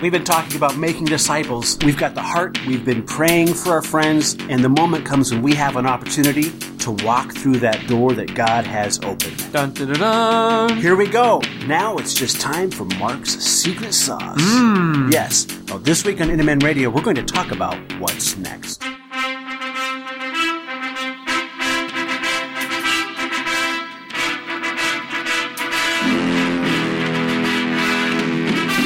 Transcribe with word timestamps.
We've 0.00 0.12
been 0.12 0.22
talking 0.24 0.56
about 0.56 0.76
making 0.76 1.06
disciples. 1.06 1.76
We've 1.84 1.96
got 1.96 2.14
the 2.14 2.22
heart, 2.22 2.64
we've 2.66 2.84
been 2.84 3.02
praying 3.02 3.54
for 3.54 3.70
our 3.70 3.82
friends, 3.82 4.36
and 4.48 4.62
the 4.62 4.68
moment 4.68 5.04
comes 5.04 5.32
when 5.32 5.42
we 5.42 5.54
have 5.54 5.74
an 5.74 5.86
opportunity 5.86 6.50
to 6.78 6.92
walk 7.04 7.32
through 7.32 7.58
that 7.58 7.84
door 7.88 8.12
that 8.12 8.32
God 8.32 8.64
has 8.64 9.00
opened. 9.00 9.52
Dun, 9.52 9.72
dun, 9.72 9.88
dun, 9.88 9.98
dun. 9.98 10.76
Here 10.76 10.94
we 10.94 11.08
go. 11.08 11.42
Now 11.66 11.98
it's 11.98 12.14
just 12.14 12.40
time 12.40 12.70
for 12.70 12.84
Mark's 12.84 13.38
secret 13.38 13.92
sauce. 13.92 14.38
Hmm. 14.40 15.10
Yes. 15.10 15.48
Well, 15.66 15.80
this 15.80 16.04
week 16.04 16.20
on 16.20 16.30
Inner 16.30 16.44
Man 16.44 16.60
Radio, 16.60 16.90
we're 16.90 17.02
going 17.02 17.16
to 17.16 17.24
talk 17.24 17.50
about 17.50 17.76
what's 17.98 18.36
next. 18.36 18.84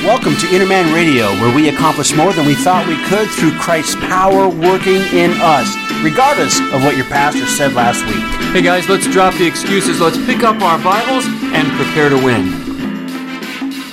Welcome 0.05 0.35
to 0.39 0.53
Inner 0.53 0.67
Man 0.67 0.93
Radio, 0.93 1.31
where 1.35 1.55
we 1.55 1.69
accomplish 1.69 2.13
more 2.13 2.33
than 2.33 2.45
we 2.45 2.57
thought 2.57 2.89
we 2.89 2.97
could 3.05 3.29
through 3.31 3.53
Christ's 3.53 3.95
power 3.95 4.49
working 4.49 5.01
in 5.17 5.31
us, 5.37 5.77
regardless 6.03 6.59
of 6.75 6.83
what 6.83 6.97
your 6.97 7.07
pastor 7.07 7.47
said 7.47 7.75
last 7.75 8.05
week. 8.07 8.25
Hey 8.53 8.63
guys, 8.63 8.89
let's 8.89 9.07
drop 9.07 9.33
the 9.35 9.47
excuses. 9.47 10.01
Let's 10.01 10.17
pick 10.27 10.43
up 10.43 10.61
our 10.61 10.83
Bibles 10.83 11.25
and 11.55 11.71
prepare 11.75 12.09
to 12.09 12.17
win. 12.17 12.51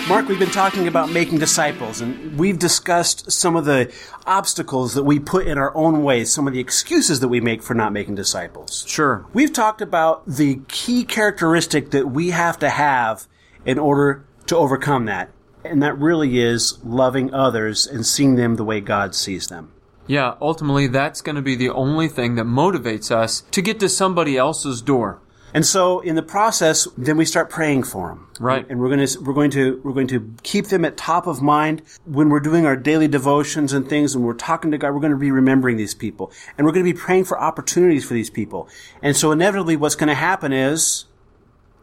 Mark, 0.09 0.27
we've 0.27 0.39
been 0.39 0.49
talking 0.49 0.87
about 0.87 1.11
making 1.11 1.37
disciples, 1.37 2.01
and 2.01 2.39
we've 2.39 2.57
discussed 2.57 3.31
some 3.31 3.55
of 3.55 3.65
the 3.65 3.93
obstacles 4.25 4.95
that 4.95 5.03
we 5.03 5.19
put 5.19 5.45
in 5.45 5.59
our 5.59 5.77
own 5.77 6.01
way, 6.01 6.25
some 6.25 6.47
of 6.47 6.53
the 6.53 6.59
excuses 6.59 7.19
that 7.19 7.27
we 7.27 7.39
make 7.39 7.61
for 7.61 7.75
not 7.75 7.93
making 7.93 8.15
disciples. 8.15 8.83
Sure. 8.87 9.27
We've 9.31 9.53
talked 9.53 9.79
about 9.79 10.25
the 10.25 10.61
key 10.69 11.03
characteristic 11.03 11.91
that 11.91 12.09
we 12.09 12.31
have 12.31 12.57
to 12.59 12.69
have 12.69 13.27
in 13.63 13.77
order 13.77 14.25
to 14.47 14.57
overcome 14.57 15.05
that, 15.05 15.29
and 15.69 15.81
that 15.83 15.97
really 15.97 16.39
is 16.39 16.79
loving 16.83 17.33
others 17.33 17.87
and 17.87 18.05
seeing 18.05 18.35
them 18.35 18.55
the 18.55 18.63
way 18.63 18.81
God 18.81 19.15
sees 19.15 19.47
them. 19.47 19.71
Yeah, 20.07 20.35
ultimately, 20.41 20.87
that's 20.87 21.21
going 21.21 21.35
to 21.35 21.41
be 21.41 21.55
the 21.55 21.69
only 21.69 22.07
thing 22.07 22.35
that 22.35 22.45
motivates 22.45 23.11
us 23.11 23.41
to 23.51 23.61
get 23.61 23.79
to 23.81 23.89
somebody 23.89 24.37
else's 24.37 24.81
door. 24.81 25.21
And 25.53 25.65
so, 25.65 25.99
in 25.99 26.15
the 26.15 26.23
process, 26.23 26.87
then 26.97 27.17
we 27.17 27.25
start 27.25 27.49
praying 27.49 27.83
for 27.83 28.09
them. 28.09 28.27
Right. 28.39 28.65
And 28.69 28.79
we're 28.79 28.89
going 28.89 29.05
to 29.05 29.19
we're 29.21 29.33
going 29.33 29.51
to 29.51 29.81
we're 29.83 29.93
going 29.93 30.07
to 30.07 30.33
keep 30.43 30.67
them 30.67 30.85
at 30.85 30.97
top 30.97 31.27
of 31.27 31.41
mind 31.41 31.81
when 32.05 32.29
we're 32.29 32.39
doing 32.39 32.65
our 32.65 32.75
daily 32.75 33.07
devotions 33.07 33.73
and 33.73 33.87
things, 33.87 34.13
and 34.13 34.23
we're 34.23 34.33
talking 34.33 34.71
to 34.71 34.77
God. 34.77 34.93
We're 34.93 34.99
going 34.99 35.11
to 35.11 35.17
be 35.17 35.31
remembering 35.31 35.77
these 35.77 35.95
people, 35.95 36.31
and 36.57 36.65
we're 36.65 36.73
going 36.73 36.85
to 36.85 36.93
be 36.93 36.97
praying 36.99 37.25
for 37.25 37.39
opportunities 37.39 38.05
for 38.05 38.13
these 38.13 38.29
people. 38.29 38.67
And 39.01 39.15
so, 39.15 39.31
inevitably, 39.31 39.75
what's 39.75 39.95
going 39.95 40.09
to 40.09 40.15
happen 40.15 40.53
is 40.53 41.05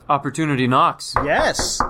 Opportunity 0.08 0.68
knocks. 0.68 1.14
yes, 1.24 1.80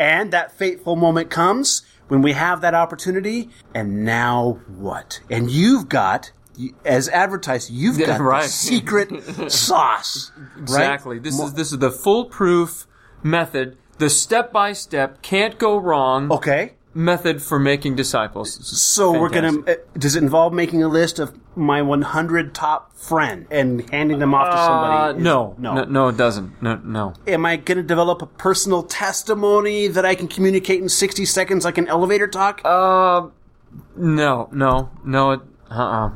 and 0.00 0.32
that 0.32 0.50
fateful 0.50 0.96
moment 0.96 1.30
comes 1.30 1.82
when 2.08 2.22
we 2.22 2.32
have 2.32 2.62
that 2.62 2.74
opportunity. 2.74 3.50
And 3.74 4.04
now 4.04 4.58
what? 4.66 5.20
And 5.30 5.48
you've 5.50 5.88
got. 5.88 6.32
As 6.84 7.08
advertised, 7.08 7.70
you've 7.70 7.98
Yeah, 7.98 8.06
got 8.08 8.18
the 8.18 8.24
right. 8.24 8.44
secret 8.44 9.08
sauce. 9.50 10.30
right? 10.56 10.60
Exactly. 10.60 11.18
This 11.18 11.38
is 11.38 11.54
this 11.54 11.72
is 11.72 11.78
the 11.78 11.90
foolproof 11.90 12.86
method, 13.22 13.78
the 13.96 14.10
step 14.10 14.52
by 14.52 14.74
step, 14.74 15.22
can't 15.22 15.58
go 15.58 15.78
wrong 15.78 16.30
Okay. 16.30 16.72
Method 17.04 17.42
for 17.42 17.58
making 17.58 17.96
disciples. 17.96 18.54
So 18.80 19.18
we're 19.18 19.28
gonna. 19.30 19.60
Uh, 19.66 19.74
does 19.98 20.16
it 20.16 20.22
involve 20.22 20.52
making 20.52 20.82
a 20.82 20.88
list 20.88 21.18
of 21.18 21.36
my 21.56 21.82
100 21.82 22.54
top 22.54 22.94
friend 22.96 23.46
and 23.50 23.88
handing 23.90 24.18
them 24.18 24.34
off 24.34 24.50
to 24.50 24.56
Uh, 24.56 24.66
somebody? 24.66 25.18
Is- 25.18 25.24
no, 25.24 25.54
no, 25.58 25.74
no, 25.74 25.84
no, 25.84 26.08
it 26.08 26.16
doesn't. 26.16 26.62
No, 26.62 26.78
no. 26.84 27.14
Am 27.26 27.44
I 27.46 27.56
gonna 27.56 27.82
develop 27.82 28.22
a 28.22 28.26
personal 28.26 28.82
testimony 28.82 29.88
that 29.88 30.04
I 30.04 30.14
can 30.14 30.28
communicate 30.28 30.80
in 30.80 30.88
60 30.88 31.24
seconds 31.24 31.64
like 31.64 31.78
an 31.78 31.88
elevator 31.88 32.26
talk? 32.28 32.60
Uh, 32.64 33.28
no, 33.96 34.48
no, 34.52 34.90
no. 35.04 35.30
It, 35.32 35.40
uh-uh. 35.70 36.10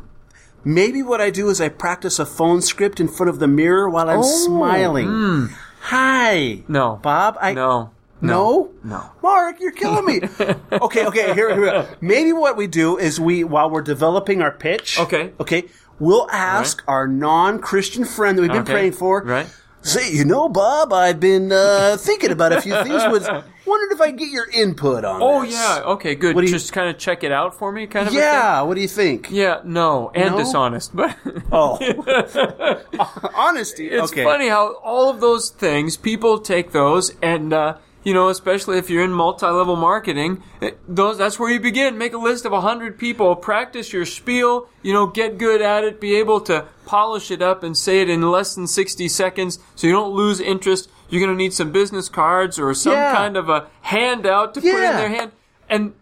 Maybe 0.67 1.03
what 1.03 1.21
I 1.21 1.29
do 1.31 1.51
is 1.51 1.61
I 1.61 1.69
practice 1.69 2.19
a 2.19 2.25
phone 2.25 2.63
script 2.63 2.99
in 2.99 3.07
front 3.09 3.29
of 3.29 3.39
the 3.39 3.47
mirror 3.47 3.89
while 3.89 4.09
I'm 4.09 4.23
smiling. 4.23 5.51
Hi, 5.83 6.63
No. 6.69 6.99
Bob. 7.03 7.37
I 7.41 7.53
No. 7.53 7.91
No? 8.21 8.71
No. 8.83 9.11
Mark, 9.23 9.61
you're 9.61 9.73
killing 9.73 10.05
me. 10.07 10.21
okay, 10.73 11.07
okay, 11.07 11.35
here, 11.35 11.55
here. 11.55 11.89
Maybe 12.01 12.33
what 12.33 12.57
we 12.57 12.67
do 12.67 12.97
is 12.99 13.21
we, 13.21 13.45
while 13.45 13.69
we're 13.71 13.83
developing 13.83 14.41
our 14.41 14.53
pitch, 14.53 14.99
Okay. 14.99 15.33
okay, 15.41 15.65
we'll 15.99 16.29
ask 16.31 16.83
our 16.89 17.07
non-Christian 17.07 18.05
friend 18.05 18.39
that 18.39 18.43
we've 18.43 18.51
been 18.51 18.63
Okay. 18.63 18.73
praying 18.73 18.93
for, 18.93 19.23
Right. 19.23 19.47
say, 19.83 20.11
you 20.11 20.25
know, 20.25 20.49
Bob, 20.49 20.93
I've 20.93 21.21
been 21.21 21.53
uh, 21.53 21.97
thinking 21.99 22.31
about 22.31 22.53
a 22.53 22.61
few 22.63 22.73
things. 22.83 23.03
Was 23.11 23.29
wondered 23.67 23.93
if 23.95 24.01
I 24.01 24.11
get 24.11 24.29
your 24.31 24.49
input 24.51 25.05
on 25.05 25.21
this. 25.21 25.29
Oh 25.29 25.43
this. 25.45 25.53
yeah. 25.55 25.83
Okay. 25.93 26.15
Good. 26.15 26.35
What 26.35 26.41
do 26.43 26.47
you- 26.47 26.53
Just 26.55 26.73
kind 26.73 26.89
of 26.89 26.97
check 26.97 27.25
it 27.25 27.33
out 27.33 27.59
for 27.59 27.71
me, 27.73 27.87
kind 27.87 28.09
of. 28.09 28.15
Yeah. 28.15 28.63
What 28.63 28.75
do 28.77 28.81
you 28.81 28.89
think? 28.89 29.29
Yeah. 29.31 29.61
No. 29.65 30.11
And 30.15 30.33
No? 30.33 30.39
dishonest, 30.39 30.97
but. 30.97 31.15
Oh, 31.53 31.77
honesty. 33.35 33.89
It's 33.89 34.13
okay. 34.13 34.25
funny 34.25 34.49
how 34.49 34.75
all 34.83 35.11
of 35.11 35.21
those 35.21 35.51
things 35.51 35.97
people 35.99 36.39
take 36.39 36.73
those 36.73 37.13
and 37.23 37.53
uh, 37.53 37.77
you 38.05 38.15
know, 38.15 38.29
especially 38.29 38.79
if 38.79 38.89
you're 38.91 39.03
in 39.03 39.11
multi-level 39.13 39.77
marketing, 39.77 40.43
it- 40.61 40.79
those 40.87 41.19
that's 41.19 41.39
where 41.39 41.51
you 41.51 41.59
begin. 41.59 41.99
Make 41.99 42.13
a 42.13 42.19
list 42.19 42.45
of 42.45 42.53
a 42.53 42.61
hundred 42.61 42.99
people, 42.99 43.35
practice 43.35 43.93
your 43.93 44.05
spiel, 44.05 44.69
you 44.83 44.93
know, 44.93 45.07
get 45.07 45.39
good 45.39 45.61
at 45.63 45.83
it, 45.85 46.01
be 46.01 46.15
able 46.17 46.41
to 46.43 46.67
polish 46.87 47.31
it 47.31 47.41
up 47.43 47.63
and 47.63 47.77
say 47.77 48.01
it 48.03 48.09
in 48.11 48.21
less 48.31 48.55
than 48.55 48.67
sixty 48.67 49.09
seconds, 49.09 49.59
so 49.75 49.87
you 49.87 49.93
don't 49.93 50.13
lose 50.15 50.41
interest. 50.41 50.89
You're 51.09 51.21
going 51.25 51.37
to 51.37 51.43
need 51.43 51.53
some 51.53 51.71
business 51.73 52.09
cards 52.09 52.59
or 52.59 52.75
some 52.75 52.93
Yeah. 52.93 53.13
kind 53.15 53.37
of 53.37 53.49
a 53.49 53.69
handout 53.83 54.55
to 54.55 54.61
put 54.61 54.69
in 54.71 54.81
their 54.81 55.09
hand, 55.09 55.33
and 55.69 55.93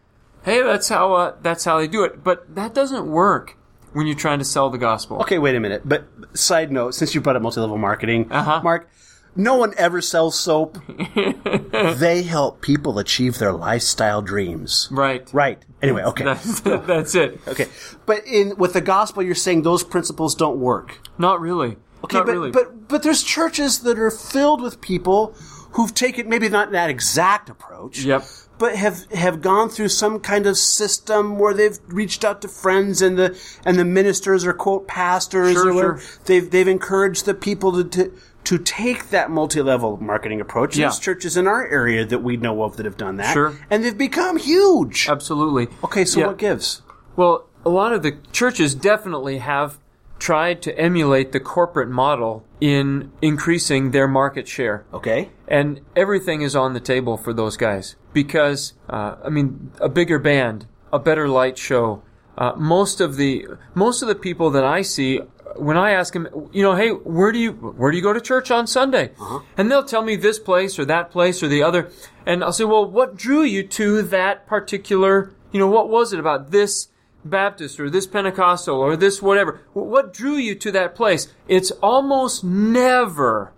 hey, 0.45 0.63
that's 0.63 0.89
how 0.89 1.13
uh, 1.15 1.35
that's 1.43 1.65
how 1.65 1.79
they 1.79 1.87
do 1.89 2.03
it. 2.05 2.25
But 2.25 2.55
that 2.55 2.75
doesn't 2.75 3.07
work 3.07 3.57
when 3.93 4.07
you're 4.07 4.17
trying 4.17 4.39
to 4.39 4.45
sell 4.45 4.71
the 4.71 4.79
gospel. 4.79 5.19
Okay, 5.21 5.39
wait 5.39 5.55
a 5.55 5.61
minute. 5.61 5.83
But 5.85 6.05
side 6.35 6.73
note, 6.73 6.95
since 6.95 7.15
you 7.15 7.21
brought 7.21 7.37
up 7.37 7.43
multi-level 7.43 7.77
marketing, 7.79 8.27
Uh-huh. 8.31 8.61
Mark, 8.63 8.89
no 9.35 9.57
one 9.57 9.73
ever 9.77 10.01
sells 10.01 10.39
soap. 10.39 10.79
they 11.97 12.23
help 12.23 12.61
people 12.61 12.99
achieve 12.99 13.39
their 13.39 13.53
lifestyle 13.53 14.23
dreams. 14.23 14.89
Right. 14.91 15.29
Right. 15.33 15.63
Anyway, 15.81 16.03
okay. 16.03 16.25
That's, 16.25 16.61
that's 16.61 17.15
it. 17.15 17.41
Okay. 17.49 17.67
But 18.07 18.27
in 18.27 18.57
with 18.57 18.73
the 18.75 18.81
gospel 18.81 19.23
you're 19.23 19.35
saying 19.35 19.63
those 19.63 19.83
principles 19.85 20.35
don't 20.35 20.59
work. 20.59 21.01
Not 21.19 21.41
really. 21.41 21.77
Okay, 22.05 22.19
Not 22.19 22.27
but 22.27 22.33
really. 22.33 22.51
but 22.51 22.89
but 22.89 23.03
there's 23.03 23.23
churches 23.23 23.81
that 23.81 23.99
are 23.99 24.11
filled 24.11 24.61
with 24.61 24.81
people 24.81 25.35
who've 25.73 25.95
taken 25.95 26.29
maybe 26.29 26.49
not 26.49 26.71
that 26.73 26.91
exact 26.91 27.49
approach. 27.49 28.01
Yep. 28.05 28.25
But 28.59 28.77
have 28.77 29.11
have 29.13 29.41
gone 29.41 29.71
through 29.71 29.89
some 29.89 30.21
kind 30.21 30.47
of 30.47 30.57
system 30.57 31.39
where 31.39 31.55
they've 31.55 31.79
reached 31.89 32.25
out 32.25 32.43
to 32.43 32.49
friends 32.49 33.03
and 33.03 33.19
the 33.19 33.39
and 33.65 33.77
the 33.79 33.85
ministers 33.85 34.45
or 34.45 34.53
quote 34.53 34.87
pastors 34.87 35.55
Sure, 35.55 35.73
or 35.73 35.99
sure. 35.99 36.01
They've 36.27 36.49
they've 36.49 36.69
encouraged 36.69 37.25
the 37.25 37.35
people 37.35 37.73
to, 37.73 37.85
to 37.85 38.13
to 38.45 38.59
take 38.59 39.11
that 39.11 39.31
multi-level 39.31 39.99
marketing 40.03 40.41
approach. 40.41 40.77
Yeah. 40.77 40.87
There's 40.87 40.99
churches 40.99 41.37
in 41.37 41.47
our 41.47 41.67
area 41.67 42.05
that 42.05 42.19
we 42.23 42.37
know 42.37 42.63
of 42.63 42.77
that 42.77 42.87
have 42.87 42.97
done 42.97 43.17
that. 43.17 43.33
Sure. 43.33 43.55
And 43.71 43.85
they've 43.85 43.97
become 43.97 44.37
huge. 44.37 45.07
Absolutely. 45.09 45.69
Okay, 45.85 46.05
so 46.05 46.21
Yeah. 46.21 46.27
what 46.29 46.39
gives? 46.39 46.83
Well, 47.17 47.47
a 47.65 47.71
lot 47.71 47.93
of 47.93 48.03
the 48.03 48.17
churches 48.33 48.75
definitely 48.75 49.39
have 49.39 49.79
tried 50.19 50.63
to 50.63 50.77
emulate 50.79 51.33
the 51.33 51.41
corporate 51.41 51.89
model 51.89 52.45
in 52.61 53.11
increasing 53.21 53.91
their 53.91 54.07
market 54.07 54.47
share. 54.47 54.85
Okay. 54.95 55.31
And 55.49 55.81
everything 55.97 56.43
is 56.43 56.55
on 56.55 56.75
the 56.75 56.81
table 56.81 57.17
for 57.17 57.33
those 57.33 57.57
guys 57.57 57.97
because, 58.13 58.75
uh, 58.89 59.17
I 59.25 59.29
mean, 59.31 59.73
a 59.81 59.89
bigger 59.89 60.19
band, 60.21 60.67
a 60.93 60.99
better 60.99 61.29
light 61.29 61.59
show. 61.59 62.03
Uh, 62.39 62.53
most 62.57 63.01
of 63.01 63.17
the 63.17 63.47
most 63.75 64.01
of 64.01 64.09
the 64.09 64.15
people 64.15 64.51
that 64.51 64.65
I 64.65 64.83
see, 64.83 65.21
when 65.57 65.77
I 65.77 65.93
ask 65.93 66.13
them, 66.13 66.29
you 66.53 66.63
know, 66.63 66.75
hey, 66.75 66.91
where 66.91 67.33
do 67.33 67.39
you 67.39 67.53
where 67.53 67.91
do 67.91 67.97
you 67.97 68.03
go 68.03 68.13
to 68.13 68.21
church 68.21 68.51
on 68.51 68.67
Sunday? 68.67 69.13
Uh-huh. 69.21 69.41
And 69.57 69.71
they'll 69.71 69.85
tell 69.85 70.03
me 70.03 70.17
this 70.17 70.39
place 70.39 70.79
or 70.79 70.85
that 70.85 71.11
place 71.11 71.43
or 71.43 71.49
the 71.49 71.63
other, 71.63 71.91
and 72.27 72.43
I'll 72.43 72.53
say, 72.53 72.65
well, 72.65 72.89
what 72.89 73.17
drew 73.17 73.43
you 73.43 73.67
to 73.69 74.03
that 74.03 74.47
particular? 74.47 75.33
You 75.53 75.61
know, 75.61 75.69
what 75.69 75.89
was 75.89 76.13
it 76.13 76.21
about 76.21 76.51
this 76.51 76.89
Baptist 77.25 77.79
or 77.79 77.91
this 77.91 78.07
Pentecostal 78.07 78.79
or 78.79 78.97
this 78.97 79.23
whatever? 79.23 79.61
What 79.73 80.13
drew 80.13 80.37
you 80.37 80.55
to 80.57 80.73
that 80.73 80.95
place? 80.95 81.29
It's 81.49 81.71
almost 81.83 82.43
never 82.43 83.53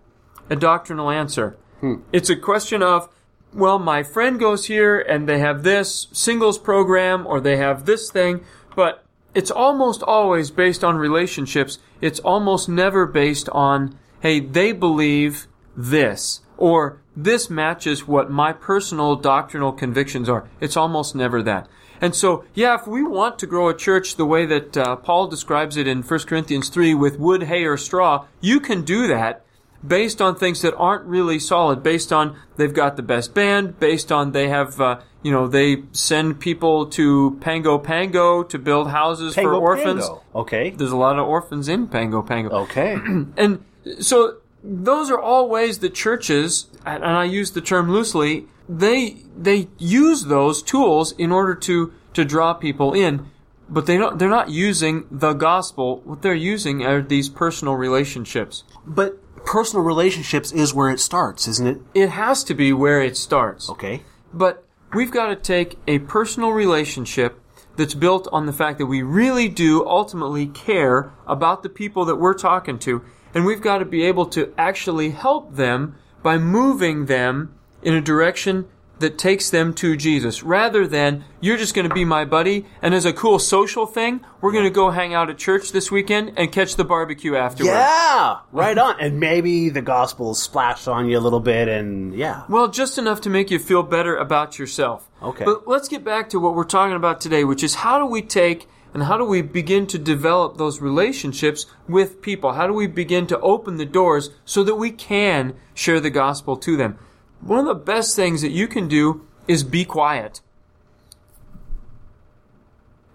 a 0.50 0.56
doctrinal 0.56 1.10
answer. 1.10 1.56
Hmm. 1.80 1.96
It's 2.12 2.30
a 2.30 2.36
question 2.36 2.82
of, 2.82 3.08
well, 3.52 3.78
my 3.78 4.02
friend 4.02 4.38
goes 4.38 4.66
here 4.66 4.98
and 4.98 5.28
they 5.28 5.38
have 5.38 5.62
this 5.62 6.08
singles 6.12 6.58
program 6.58 7.26
or 7.26 7.40
they 7.40 7.56
have 7.56 7.86
this 7.86 8.10
thing, 8.10 8.44
but 8.74 9.03
it's 9.34 9.50
almost 9.50 10.02
always 10.02 10.50
based 10.50 10.84
on 10.84 10.96
relationships. 10.96 11.78
It's 12.00 12.20
almost 12.20 12.68
never 12.68 13.06
based 13.06 13.48
on, 13.50 13.98
hey, 14.20 14.40
they 14.40 14.72
believe 14.72 15.46
this 15.76 16.40
or 16.56 17.00
this 17.16 17.50
matches 17.50 18.06
what 18.06 18.30
my 18.30 18.52
personal 18.52 19.16
doctrinal 19.16 19.72
convictions 19.72 20.28
are. 20.28 20.48
It's 20.60 20.76
almost 20.76 21.14
never 21.14 21.42
that. 21.42 21.68
And 22.00 22.14
so, 22.14 22.44
yeah, 22.54 22.74
if 22.74 22.86
we 22.86 23.02
want 23.02 23.38
to 23.38 23.46
grow 23.46 23.68
a 23.68 23.76
church 23.76 24.16
the 24.16 24.26
way 24.26 24.46
that 24.46 24.76
uh, 24.76 24.96
Paul 24.96 25.28
describes 25.28 25.76
it 25.76 25.86
in 25.86 26.02
1 26.02 26.20
Corinthians 26.20 26.68
3 26.68 26.94
with 26.94 27.18
wood, 27.18 27.44
hay, 27.44 27.64
or 27.64 27.76
straw, 27.76 28.26
you 28.40 28.60
can 28.60 28.82
do 28.82 29.06
that. 29.08 29.43
Based 29.86 30.22
on 30.22 30.34
things 30.36 30.62
that 30.62 30.74
aren't 30.76 31.04
really 31.04 31.38
solid, 31.38 31.82
based 31.82 32.12
on 32.12 32.36
they've 32.56 32.74
got 32.74 32.96
the 32.96 33.02
best 33.02 33.34
band, 33.34 33.78
based 33.78 34.10
on 34.10 34.32
they 34.32 34.48
have, 34.48 34.80
uh, 34.80 35.00
you 35.22 35.30
know, 35.30 35.46
they 35.46 35.82
send 35.92 36.40
people 36.40 36.86
to 36.86 37.38
Pango 37.40 37.78
Pango 37.78 38.42
to 38.44 38.58
build 38.58 38.90
houses 38.90 39.34
Pango 39.34 39.50
for 39.50 39.56
orphans. 39.56 40.06
Pango. 40.06 40.22
Okay. 40.34 40.70
There's 40.70 40.92
a 40.92 40.96
lot 40.96 41.18
of 41.18 41.26
orphans 41.26 41.68
in 41.68 41.86
Pango 41.88 42.22
Pango. 42.22 42.50
Okay. 42.62 42.96
And 43.36 43.64
so 44.00 44.38
those 44.62 45.10
are 45.10 45.18
all 45.20 45.48
ways 45.48 45.78
that 45.80 45.94
churches, 45.94 46.66
and 46.86 47.04
I 47.04 47.24
use 47.24 47.50
the 47.50 47.60
term 47.60 47.90
loosely, 47.90 48.46
they 48.68 49.16
they 49.36 49.68
use 49.78 50.24
those 50.24 50.62
tools 50.62 51.12
in 51.18 51.30
order 51.30 51.54
to 51.54 51.92
to 52.14 52.24
draw 52.24 52.54
people 52.54 52.94
in, 52.94 53.28
but 53.68 53.84
they 53.86 53.98
don't 53.98 54.18
they're 54.18 54.28
not 54.28 54.48
using 54.48 55.06
the 55.10 55.34
gospel. 55.34 56.00
What 56.04 56.22
they're 56.22 56.34
using 56.34 56.84
are 56.84 57.02
these 57.02 57.28
personal 57.28 57.74
relationships. 57.74 58.64
but 58.86 59.18
personal 59.54 59.84
relationships 59.84 60.50
is 60.50 60.74
where 60.74 60.90
it 60.90 60.98
starts, 60.98 61.46
isn't 61.46 61.68
it? 61.68 61.80
It 61.94 62.08
has 62.08 62.42
to 62.42 62.54
be 62.54 62.72
where 62.72 63.00
it 63.00 63.16
starts. 63.16 63.70
Okay. 63.70 64.02
But 64.32 64.66
we've 64.92 65.12
got 65.12 65.26
to 65.28 65.36
take 65.36 65.78
a 65.86 66.00
personal 66.00 66.50
relationship 66.50 67.40
that's 67.76 67.94
built 67.94 68.26
on 68.32 68.46
the 68.46 68.52
fact 68.52 68.78
that 68.78 68.86
we 68.86 69.02
really 69.02 69.48
do 69.48 69.86
ultimately 69.86 70.48
care 70.48 71.12
about 71.28 71.62
the 71.62 71.68
people 71.68 72.04
that 72.06 72.16
we're 72.16 72.34
talking 72.34 72.80
to, 72.80 73.04
and 73.32 73.44
we've 73.44 73.60
got 73.60 73.78
to 73.78 73.84
be 73.84 74.02
able 74.02 74.26
to 74.26 74.52
actually 74.58 75.10
help 75.10 75.54
them 75.54 75.94
by 76.20 76.36
moving 76.36 77.06
them 77.06 77.54
in 77.80 77.94
a 77.94 78.00
direction 78.00 78.66
that 78.98 79.18
takes 79.18 79.50
them 79.50 79.74
to 79.74 79.96
Jesus, 79.96 80.42
rather 80.42 80.86
than 80.86 81.24
you're 81.40 81.56
just 81.56 81.74
going 81.74 81.88
to 81.88 81.94
be 81.94 82.04
my 82.04 82.24
buddy, 82.24 82.64
and 82.80 82.94
as 82.94 83.04
a 83.04 83.12
cool 83.12 83.38
social 83.38 83.86
thing, 83.86 84.24
we're 84.40 84.52
going 84.52 84.64
to 84.64 84.70
go 84.70 84.90
hang 84.90 85.12
out 85.12 85.28
at 85.30 85.38
church 85.38 85.72
this 85.72 85.90
weekend 85.90 86.32
and 86.36 86.52
catch 86.52 86.76
the 86.76 86.84
barbecue 86.84 87.34
afterwards. 87.34 87.74
Yeah, 87.74 88.38
right 88.52 88.78
on. 88.78 89.00
And 89.00 89.18
maybe 89.18 89.68
the 89.68 89.82
gospel 89.82 90.34
splashed 90.34 90.86
on 90.86 91.08
you 91.08 91.18
a 91.18 91.20
little 91.20 91.40
bit, 91.40 91.68
and 91.68 92.14
yeah. 92.14 92.44
Well, 92.48 92.68
just 92.68 92.96
enough 92.98 93.20
to 93.22 93.30
make 93.30 93.50
you 93.50 93.58
feel 93.58 93.82
better 93.82 94.16
about 94.16 94.58
yourself. 94.58 95.10
Okay. 95.22 95.44
But 95.44 95.66
let's 95.66 95.88
get 95.88 96.04
back 96.04 96.30
to 96.30 96.38
what 96.38 96.54
we're 96.54 96.64
talking 96.64 96.96
about 96.96 97.20
today, 97.20 97.44
which 97.44 97.62
is 97.62 97.76
how 97.76 97.98
do 97.98 98.06
we 98.06 98.22
take 98.22 98.68
and 98.92 99.02
how 99.02 99.16
do 99.16 99.24
we 99.24 99.42
begin 99.42 99.88
to 99.88 99.98
develop 99.98 100.56
those 100.56 100.80
relationships 100.80 101.66
with 101.88 102.22
people? 102.22 102.52
How 102.52 102.68
do 102.68 102.72
we 102.72 102.86
begin 102.86 103.26
to 103.26 103.40
open 103.40 103.76
the 103.76 103.84
doors 103.84 104.30
so 104.44 104.62
that 104.62 104.76
we 104.76 104.92
can 104.92 105.54
share 105.74 105.98
the 105.98 106.10
gospel 106.10 106.56
to 106.58 106.76
them? 106.76 106.98
One 107.44 107.58
of 107.60 107.66
the 107.66 107.74
best 107.74 108.16
things 108.16 108.40
that 108.42 108.50
you 108.52 108.66
can 108.66 108.88
do 108.88 109.26
is 109.46 109.62
be 109.64 109.84
quiet. 109.84 110.40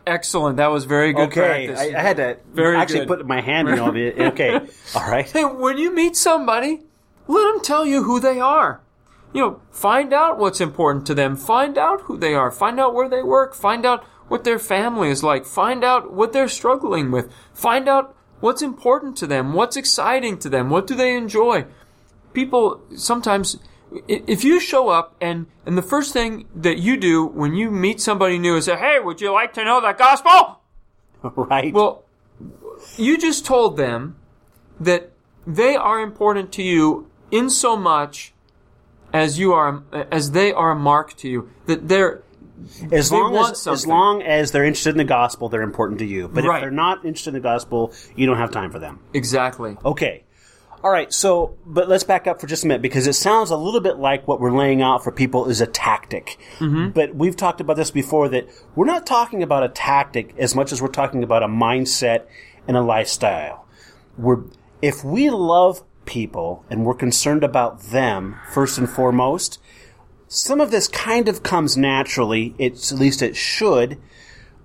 Excellent. 0.05 0.57
That 0.57 0.67
was 0.71 0.85
very 0.85 1.13
good 1.13 1.29
Okay, 1.29 1.67
practice. 1.67 1.79
I, 1.79 1.99
I 1.99 2.01
had 2.01 2.17
to 2.17 2.37
Very 2.53 2.77
actually 2.77 2.99
good. 2.99 3.07
put 3.07 3.27
my 3.27 3.41
hand 3.41 3.69
in 3.69 3.79
all 3.79 3.89
of 3.89 3.97
it. 3.97 4.17
Okay, 4.19 4.59
all 4.95 5.09
right. 5.09 5.29
Hey, 5.29 5.43
when 5.45 5.77
you 5.77 5.93
meet 5.93 6.15
somebody, 6.15 6.81
let 7.27 7.51
them 7.51 7.61
tell 7.61 7.85
you 7.85 8.03
who 8.03 8.19
they 8.19 8.39
are. 8.39 8.81
You 9.33 9.41
know, 9.41 9.61
find 9.71 10.11
out 10.13 10.39
what's 10.39 10.59
important 10.61 11.05
to 11.07 11.13
them. 11.13 11.35
Find 11.35 11.77
out 11.77 12.01
who 12.01 12.17
they 12.17 12.33
are. 12.33 12.49
Find 12.49 12.79
out 12.79 12.95
where 12.95 13.07
they 13.07 13.21
work. 13.21 13.53
Find 13.53 13.85
out 13.85 14.03
what 14.27 14.43
their 14.43 14.57
family 14.57 15.09
is 15.09 15.23
like. 15.23 15.45
Find 15.45 15.83
out 15.83 16.11
what 16.11 16.33
they're 16.33 16.47
struggling 16.47 17.11
with. 17.11 17.31
Find 17.53 17.87
out 17.87 18.15
what's 18.39 18.63
important 18.63 19.15
to 19.17 19.27
them. 19.27 19.53
What's 19.53 19.77
exciting 19.77 20.39
to 20.39 20.49
them. 20.49 20.71
What 20.71 20.87
do 20.87 20.95
they 20.95 21.15
enjoy? 21.15 21.65
People 22.33 22.81
sometimes, 22.95 23.57
if 24.07 24.44
you 24.44 24.59
show 24.59 24.89
up 24.89 25.15
and, 25.21 25.47
and 25.65 25.77
the 25.77 25.81
first 25.81 26.13
thing 26.13 26.45
that 26.56 26.77
you 26.77 26.97
do 26.97 27.25
when 27.25 27.53
you 27.56 27.71
meet 27.71 28.00
somebody 28.01 28.38
new 28.38 28.56
is 28.56 28.65
say, 28.65 28.75
Hey, 28.77 29.00
would 29.00 29.19
you 29.21 29.31
like 29.31 29.53
to 29.53 29.63
know 29.63 29.81
the 29.81 29.94
gospel? 29.94 30.62
Right. 31.36 31.74
Well, 31.74 32.06
you 32.95 33.18
just 33.18 33.45
told 33.45 33.75
them 33.75 34.15
that 34.80 35.12
they 35.45 35.75
are 35.75 36.00
important 36.00 36.53
to 36.53 36.63
you 36.63 37.09
in 37.30 37.50
so 37.50 37.75
much 37.75 38.33
as 39.12 39.38
you 39.38 39.51
are, 39.51 39.83
as 40.12 40.31
they 40.31 40.53
are 40.53 40.71
a 40.71 40.75
mark 40.75 41.18
to 41.18 41.27
you. 41.27 41.50
That 41.65 41.89
they're, 41.89 42.21
as 42.92 43.09
they 43.09 43.18
long 43.18 43.35
as, 43.35 43.68
as 43.68 43.85
long 43.85 44.21
as 44.21 44.51
they're 44.53 44.63
interested 44.63 44.92
in 44.92 44.97
the 44.97 45.03
gospel, 45.03 45.50
they're 45.50 45.62
important 45.62 46.00
to 46.00 46.06
you. 46.06 46.30
But 46.30 46.45
Right. 46.45 46.57
if 46.57 46.62
they're 46.62 46.71
not 46.71 47.03
interested 47.03 47.31
in 47.31 47.33
the 47.33 47.39
gospel, 47.42 47.92
you 48.15 48.25
don't 48.25 48.38
have 48.38 48.51
time 48.51 48.71
for 48.71 48.80
them. 48.80 49.00
exactly. 49.13 49.75
Okay. 49.83 50.24
All 50.83 50.91
right. 50.91 51.11
So, 51.13 51.57
but 51.65 51.89
let's 51.89 52.03
back 52.05 52.25
up 52.25 52.39
for 52.39 52.47
just 52.47 52.63
a 52.63 52.67
minute 52.67 52.81
because 52.81 53.05
it 53.05 53.13
sounds 53.13 53.49
a 53.49 53.57
little 53.57 53.81
bit 53.81 53.97
like 53.97 54.27
what 54.27 54.39
we're 54.39 54.55
laying 54.55 54.81
out 54.81 55.03
for 55.03 55.11
people 55.11 55.49
is 55.49 55.59
a 55.59 55.67
tactic. 55.67 56.37
Mm-hmm. 56.59 56.89
But 56.89 57.15
we've 57.15 57.35
talked 57.35 57.59
about 57.59 57.75
this 57.75 57.91
before 57.91 58.29
that 58.29 58.47
we're 58.75 58.85
not 58.85 59.05
talking 59.05 59.43
about 59.43 59.63
a 59.63 59.69
tactic 59.69 60.33
as 60.37 60.55
much 60.55 60.71
as 60.71 60.81
we're 60.81 60.87
talking 60.87 61.23
about 61.23 61.43
a 61.43 61.47
mindset 61.47 62.25
and 62.67 62.77
a 62.77 62.81
lifestyle. 62.81 63.65
We're, 64.17 64.43
if 64.81 65.03
we 65.03 65.29
love 65.29 65.83
people 66.05 66.65
and 66.69 66.85
we're 66.85 66.95
concerned 66.95 67.43
about 67.43 67.81
them 67.81 68.37
first 68.51 68.77
and 68.77 68.89
foremost, 68.89 69.59
some 70.29 70.61
of 70.61 70.71
this 70.71 70.87
kind 70.87 71.27
of 71.27 71.43
comes 71.43 71.75
naturally. 71.75 72.55
It's 72.57 72.91
at 72.91 72.99
least 72.99 73.21
it 73.21 73.35
should, 73.35 73.99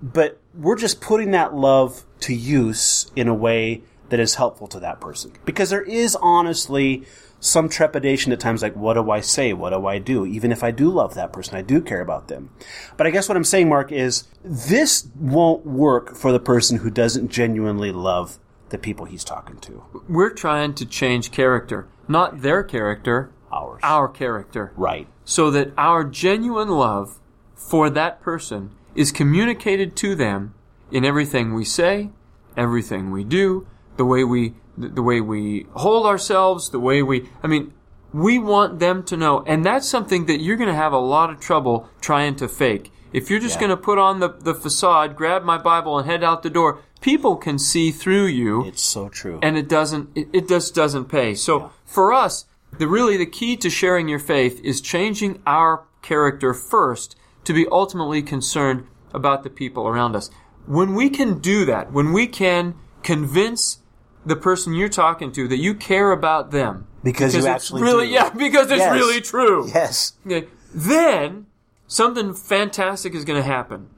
but 0.01 0.39
we're 0.53 0.77
just 0.77 1.01
putting 1.01 1.31
that 1.31 1.53
love 1.53 2.05
to 2.21 2.33
use 2.33 3.11
in 3.15 3.27
a 3.27 3.33
way 3.33 3.81
that 4.09 4.19
is 4.19 4.35
helpful 4.35 4.67
to 4.67 4.79
that 4.79 4.99
person. 5.01 5.31
Because 5.45 5.69
there 5.69 5.81
is 5.81 6.15
honestly 6.21 7.03
some 7.39 7.69
trepidation 7.69 8.31
at 8.31 8.39
times 8.39 8.61
like, 8.61 8.75
what 8.75 8.93
do 8.95 9.11
I 9.11 9.19
say? 9.21 9.53
What 9.53 9.71
do 9.71 9.85
I 9.85 9.99
do? 9.99 10.25
Even 10.25 10.51
if 10.51 10.63
I 10.63 10.71
do 10.71 10.89
love 10.89 11.13
that 11.15 11.33
person, 11.33 11.55
I 11.55 11.61
do 11.61 11.81
care 11.81 12.01
about 12.01 12.27
them. 12.27 12.49
But 12.97 13.07
I 13.07 13.09
guess 13.11 13.27
what 13.27 13.35
I'm 13.37 13.43
saying, 13.43 13.69
Mark, 13.69 13.91
is 13.91 14.23
this 14.43 15.07
won't 15.19 15.65
work 15.65 16.15
for 16.15 16.31
the 16.31 16.39
person 16.39 16.79
who 16.79 16.89
doesn't 16.89 17.29
genuinely 17.29 17.91
love 17.91 18.39
the 18.69 18.77
people 18.77 19.05
he's 19.05 19.23
talking 19.23 19.57
to. 19.59 19.83
We're 20.09 20.31
trying 20.31 20.73
to 20.75 20.85
change 20.85 21.31
character, 21.31 21.87
not 22.07 22.41
their 22.41 22.63
character, 22.63 23.31
Ours. 23.51 23.79
our 23.83 24.07
character. 24.07 24.71
Right. 24.75 25.07
so 25.23 25.51
that 25.51 25.71
our 25.77 26.03
genuine 26.03 26.69
love 26.69 27.19
for 27.55 27.89
that 27.91 28.21
person 28.21 28.71
is 28.95 29.11
communicated 29.11 29.95
to 29.97 30.15
them 30.15 30.53
in 30.91 31.05
everything 31.05 31.53
we 31.53 31.63
say, 31.65 32.09
everything 32.57 33.11
we 33.11 33.23
do, 33.23 33.67
the 33.97 34.05
way 34.05 34.23
we 34.23 34.53
the 34.77 35.01
way 35.03 35.21
we 35.21 35.65
hold 35.73 36.05
ourselves, 36.05 36.69
the 36.69 36.79
way 36.79 37.01
we 37.01 37.29
I 37.41 37.47
mean, 37.47 37.73
we 38.13 38.37
want 38.39 38.79
them 38.79 39.03
to 39.03 39.15
know 39.17 39.43
and 39.47 39.65
that's 39.65 39.87
something 39.87 40.25
that 40.25 40.41
you're 40.41 40.57
going 40.57 40.69
to 40.69 40.75
have 40.75 40.93
a 40.93 40.97
lot 40.99 41.29
of 41.29 41.39
trouble 41.39 41.89
trying 42.01 42.35
to 42.37 42.47
fake. 42.47 42.91
If 43.13 43.29
you're 43.29 43.39
just 43.39 43.55
Yeah. 43.55 43.67
going 43.67 43.77
to 43.77 43.77
put 43.77 43.97
on 43.97 44.19
the, 44.19 44.29
the 44.29 44.53
facade, 44.53 45.15
grab 45.15 45.43
my 45.43 45.57
Bible 45.57 45.97
and 45.97 46.05
head 46.09 46.21
out 46.23 46.43
the 46.43 46.49
door, 46.49 46.79
people 46.99 47.37
can 47.37 47.57
see 47.57 47.91
through 47.91 48.25
you 48.25 48.65
It's 48.65 48.83
so 48.83 49.07
true. 49.07 49.39
and 49.41 49.55
it 49.57 49.69
doesn't 49.69 50.09
it, 50.15 50.27
it 50.33 50.47
just 50.49 50.75
doesn't 50.75 51.05
pay 51.05 51.35
so 51.35 51.71
for 51.85 52.11
us 52.11 52.45
the 52.77 52.87
really 52.87 53.15
the 53.15 53.25
key 53.25 53.55
to 53.57 53.69
sharing 53.69 54.09
your 54.09 54.19
faith 54.19 54.59
is 54.63 54.81
changing 54.81 55.41
our 55.45 55.83
character 56.01 56.53
first 56.53 57.15
to 57.45 57.53
be 57.53 57.65
ultimately 57.71 58.21
concerned 58.21 58.85
about 59.13 59.43
the 59.43 59.49
people 59.49 59.87
around 59.87 60.15
us 60.15 60.29
when 60.65 60.93
we 60.95 61.09
can 61.09 61.39
do 61.39 61.63
that 61.63 61.93
when 61.93 62.11
we 62.11 62.27
can 62.27 62.73
convince 63.03 63.79
the 64.25 64.35
person 64.35 64.73
you're 64.73 64.89
talking 64.89 65.31
to 65.33 65.47
that 65.47 65.57
you 65.57 65.73
care 65.75 66.11
about 66.11 66.51
them 66.51 66.87
Because 67.03 67.33
you 67.33 67.39
it's 67.39 67.47
actually 67.47 67.83
really 67.83 68.07
do. 68.07 68.13
yeah 68.13 68.29
because 68.29 68.69
it's 68.71 68.79
Yes. 68.79 68.93
really 68.93 69.21
true 69.21 69.67
yes. 69.73 70.13
Okay. 70.25 70.47
Then 70.73 71.45
something 71.87 72.33
fantastic 72.33 73.13
is 73.15 73.23
going 73.25 73.41
to 73.41 73.47
happen. 73.47 73.89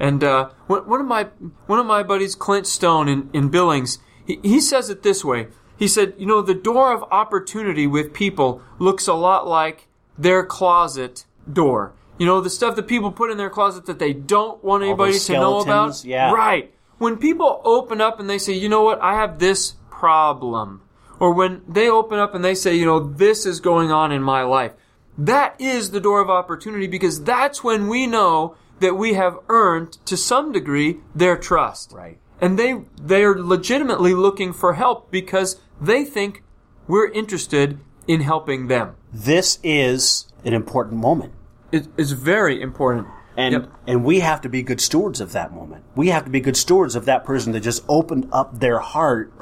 And 0.00 0.24
uh, 0.24 0.50
one 0.66 0.88
one 0.88 1.00
of 1.00 1.06
my 1.06 1.28
one 1.66 1.78
of 1.78 1.86
my 1.86 2.02
buddies, 2.02 2.34
Clint 2.34 2.66
Stone 2.66 3.08
in, 3.08 3.30
in 3.32 3.48
Billings, 3.48 3.98
he, 4.26 4.40
he 4.42 4.60
says 4.60 4.90
it 4.90 5.02
this 5.02 5.24
way. 5.24 5.48
He 5.76 5.86
said, 5.86 6.14
"You 6.18 6.26
know, 6.26 6.42
the 6.42 6.54
door 6.54 6.92
of 6.92 7.04
opportunity 7.12 7.86
with 7.86 8.12
people 8.12 8.60
looks 8.80 9.06
a 9.06 9.14
lot 9.14 9.46
like 9.46 9.86
their 10.18 10.44
closet 10.44 11.26
door. 11.52 11.92
You 12.18 12.26
know, 12.26 12.40
the 12.40 12.50
stuff 12.50 12.74
that 12.76 12.88
people 12.88 13.12
put 13.12 13.30
in 13.30 13.36
their 13.36 13.50
closet 13.50 13.86
that 13.86 13.98
they 14.00 14.12
don't 14.12 14.62
want 14.64 14.82
anybody 14.82 15.16
to 15.18 15.32
know 15.32 15.60
about. 15.60 16.04
yeah. 16.04 16.32
Right. 16.32 16.73
When 17.04 17.18
people 17.18 17.60
open 17.66 18.00
up 18.00 18.18
and 18.18 18.30
they 18.30 18.38
say, 18.38 18.54
you 18.54 18.70
know 18.70 18.80
what, 18.80 18.98
I 19.02 19.16
have 19.16 19.38
this 19.38 19.74
problem. 19.90 20.80
Or 21.20 21.34
when 21.34 21.60
they 21.68 21.90
open 21.90 22.18
up 22.18 22.34
and 22.34 22.42
they 22.42 22.54
say, 22.54 22.74
you 22.76 22.86
know, 22.86 22.98
this 22.98 23.44
is 23.44 23.60
going 23.60 23.92
on 23.92 24.10
in 24.10 24.22
my 24.22 24.40
life. 24.40 24.72
That 25.18 25.54
is 25.60 25.90
the 25.90 26.00
door 26.00 26.22
of 26.22 26.30
opportunity 26.30 26.86
because 26.86 27.22
that's 27.22 27.62
when 27.62 27.88
we 27.88 28.06
know 28.06 28.56
that 28.80 28.94
we 28.94 29.12
have 29.12 29.38
earned 29.50 29.98
to 30.06 30.16
some 30.16 30.50
degree 30.50 31.00
their 31.14 31.36
trust. 31.36 31.92
Right. 31.92 32.16
And 32.40 32.58
they 32.58 32.84
they're 32.96 33.38
legitimately 33.38 34.14
looking 34.14 34.54
for 34.54 34.72
help 34.72 35.10
because 35.10 35.60
they 35.78 36.06
think 36.06 36.42
we're 36.88 37.10
interested 37.10 37.80
in 38.08 38.22
helping 38.22 38.68
them. 38.68 38.96
This 39.12 39.58
is 39.62 40.32
an 40.42 40.54
important 40.54 41.02
moment. 41.02 41.34
It 41.70 41.86
is 41.98 42.12
very 42.12 42.62
important. 42.62 43.08
And 43.36 43.52
Yep. 43.52 43.70
and 43.86 44.04
we 44.04 44.20
have 44.20 44.40
to 44.42 44.48
be 44.48 44.62
good 44.62 44.80
stewards 44.80 45.20
of 45.20 45.32
that 45.32 45.52
moment. 45.52 45.84
We 45.96 46.08
have 46.08 46.24
to 46.24 46.30
be 46.30 46.40
good 46.40 46.56
stewards 46.56 46.94
of 46.94 47.04
that 47.06 47.24
person 47.24 47.52
that 47.52 47.60
just 47.60 47.84
opened 47.88 48.28
up 48.32 48.60
their 48.60 48.78
heart 48.78 49.32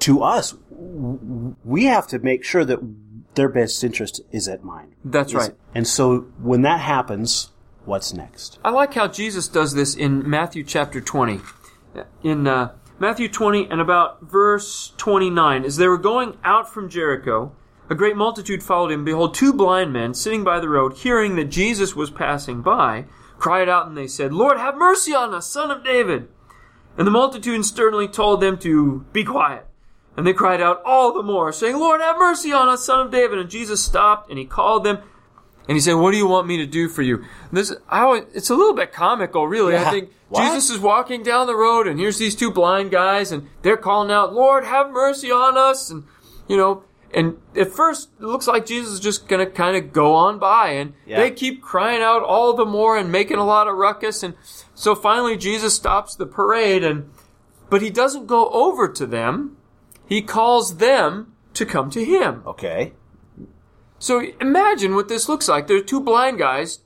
to 0.00 0.22
us. 0.22 0.54
We 1.64 1.84
have 1.84 2.06
to 2.08 2.18
make 2.18 2.44
sure 2.44 2.64
that 2.64 2.78
their 3.34 3.48
best 3.48 3.82
interest 3.84 4.20
is 4.32 4.48
at 4.48 4.64
mind. 4.64 4.92
That's 5.04 5.30
Is- 5.32 5.38
right. 5.38 5.54
And 5.74 5.86
so 5.86 6.26
when 6.42 6.62
that 6.62 6.80
happens, 6.80 7.50
what's 7.84 8.12
next? 8.12 8.58
I 8.64 8.70
like 8.70 8.94
how 8.94 9.06
Jesus 9.08 9.46
does 9.48 9.74
this 9.74 9.94
in 9.94 10.28
Matthew 10.28 10.64
chapter 10.64 11.00
20. 11.00 11.40
In 12.22 12.46
uh, 12.46 12.72
Matthew 12.98 13.28
20 13.28 13.68
and 13.70 13.80
about 13.80 14.22
verse 14.22 14.92
29. 14.96 15.64
As 15.64 15.76
they 15.76 15.86
were 15.86 15.98
going 15.98 16.36
out 16.44 16.72
from 16.72 16.88
Jericho, 16.88 17.52
a 17.88 17.94
great 17.94 18.16
multitude 18.16 18.62
followed 18.62 18.90
him. 18.90 19.04
Behold, 19.04 19.34
two 19.34 19.52
blind 19.52 19.92
men 19.92 20.14
sitting 20.14 20.42
by 20.44 20.58
the 20.60 20.68
road, 20.68 20.94
hearing 20.98 21.36
that 21.36 21.44
Jesus 21.46 21.94
was 21.96 22.10
passing 22.10 22.60
by, 22.62 23.04
cried 23.38 23.68
out 23.68 23.86
and 23.86 23.96
they 23.96 24.06
said, 24.06 24.32
Lord, 24.32 24.58
have 24.58 24.76
mercy 24.76 25.14
on 25.14 25.32
us, 25.34 25.50
son 25.50 25.70
of 25.70 25.84
David. 25.84 26.28
And 26.96 27.06
the 27.06 27.12
multitude 27.12 27.64
sternly 27.64 28.08
told 28.08 28.40
them 28.40 28.58
to 28.58 29.04
be 29.12 29.24
quiet. 29.24 29.66
And 30.16 30.26
they 30.26 30.32
cried 30.32 30.60
out 30.60 30.82
all 30.84 31.12
the 31.14 31.22
more, 31.22 31.52
saying, 31.52 31.78
Lord, 31.78 32.00
have 32.00 32.18
mercy 32.18 32.52
on 32.52 32.68
us, 32.68 32.84
son 32.84 33.06
of 33.06 33.12
David. 33.12 33.38
And 33.38 33.48
Jesus 33.48 33.82
stopped 33.82 34.28
and 34.30 34.38
he 34.38 34.44
called 34.44 34.82
them 34.84 34.98
and 35.68 35.76
he 35.76 35.80
said, 35.80 35.94
"What 35.94 36.12
do 36.12 36.16
you 36.16 36.26
want 36.26 36.46
me 36.46 36.56
to 36.56 36.66
do 36.66 36.88
for 36.88 37.02
you?" 37.02 37.24
This, 37.52 37.72
I, 37.90 38.00
always- 38.00 38.24
it's 38.32 38.48
a 38.48 38.54
little 38.54 38.72
bit 38.74 38.90
comical, 38.90 39.46
really. 39.46 39.76
I 39.76 39.90
think 39.90 40.10
What? 40.30 40.42
Jesus 40.46 40.70
is 40.70 40.78
walking 40.78 41.22
down 41.22 41.46
the 41.46 41.54
road, 41.56 41.86
and 41.86 41.98
here's 42.00 42.18
these 42.18 42.34
two 42.34 42.50
blind 42.50 42.90
guys, 42.90 43.32
and 43.32 43.48
they're 43.62 43.76
calling 43.76 44.10
out, 44.10 44.34
"Lord, 44.34 44.64
have 44.64 44.90
mercy 44.90 45.30
on 45.30 45.56
us!" 45.58 45.90
And 45.90 46.04
you 46.48 46.56
know, 46.56 46.84
and 47.14 47.38
at 47.56 47.70
first 47.72 48.10
it 48.20 48.24
looks 48.24 48.46
like 48.46 48.66
Jesus 48.66 48.94
is 48.94 49.00
just 49.00 49.28
going 49.28 49.44
to 49.44 49.50
kind 49.50 49.76
of 49.76 49.92
go 49.92 50.14
on 50.14 50.38
by, 50.38 50.70
and 50.70 50.92
Yeah. 51.06 51.18
they 51.20 51.30
keep 51.30 51.62
crying 51.62 52.02
out 52.02 52.22
all 52.22 52.52
the 52.54 52.64
more 52.66 52.96
and 52.96 53.10
making 53.10 53.38
a 53.38 53.44
lot 53.46 53.66
of 53.68 53.76
ruckus, 53.76 54.22
and 54.22 54.34
so 54.74 54.94
finally 54.94 55.36
Jesus 55.36 55.74
stops 55.74 56.14
the 56.14 56.26
parade, 56.26 56.84
and 56.84 57.10
but 57.70 57.82
he 57.82 57.90
doesn't 57.90 58.26
go 58.26 58.48
over 58.50 58.88
to 58.88 59.06
them; 59.06 59.56
he 60.06 60.22
calls 60.22 60.76
them 60.76 61.32
to 61.54 61.64
come 61.66 61.90
to 61.90 62.04
him. 62.04 62.42
Okay. 62.46 62.92
So 63.98 64.22
imagine 64.40 64.94
what 64.94 65.08
this 65.08 65.28
looks 65.28 65.48
like. 65.48 65.66
There 65.66 65.76
are 65.76 65.80
two 65.82 66.00
blind 66.00 66.38
guys, 66.38 66.80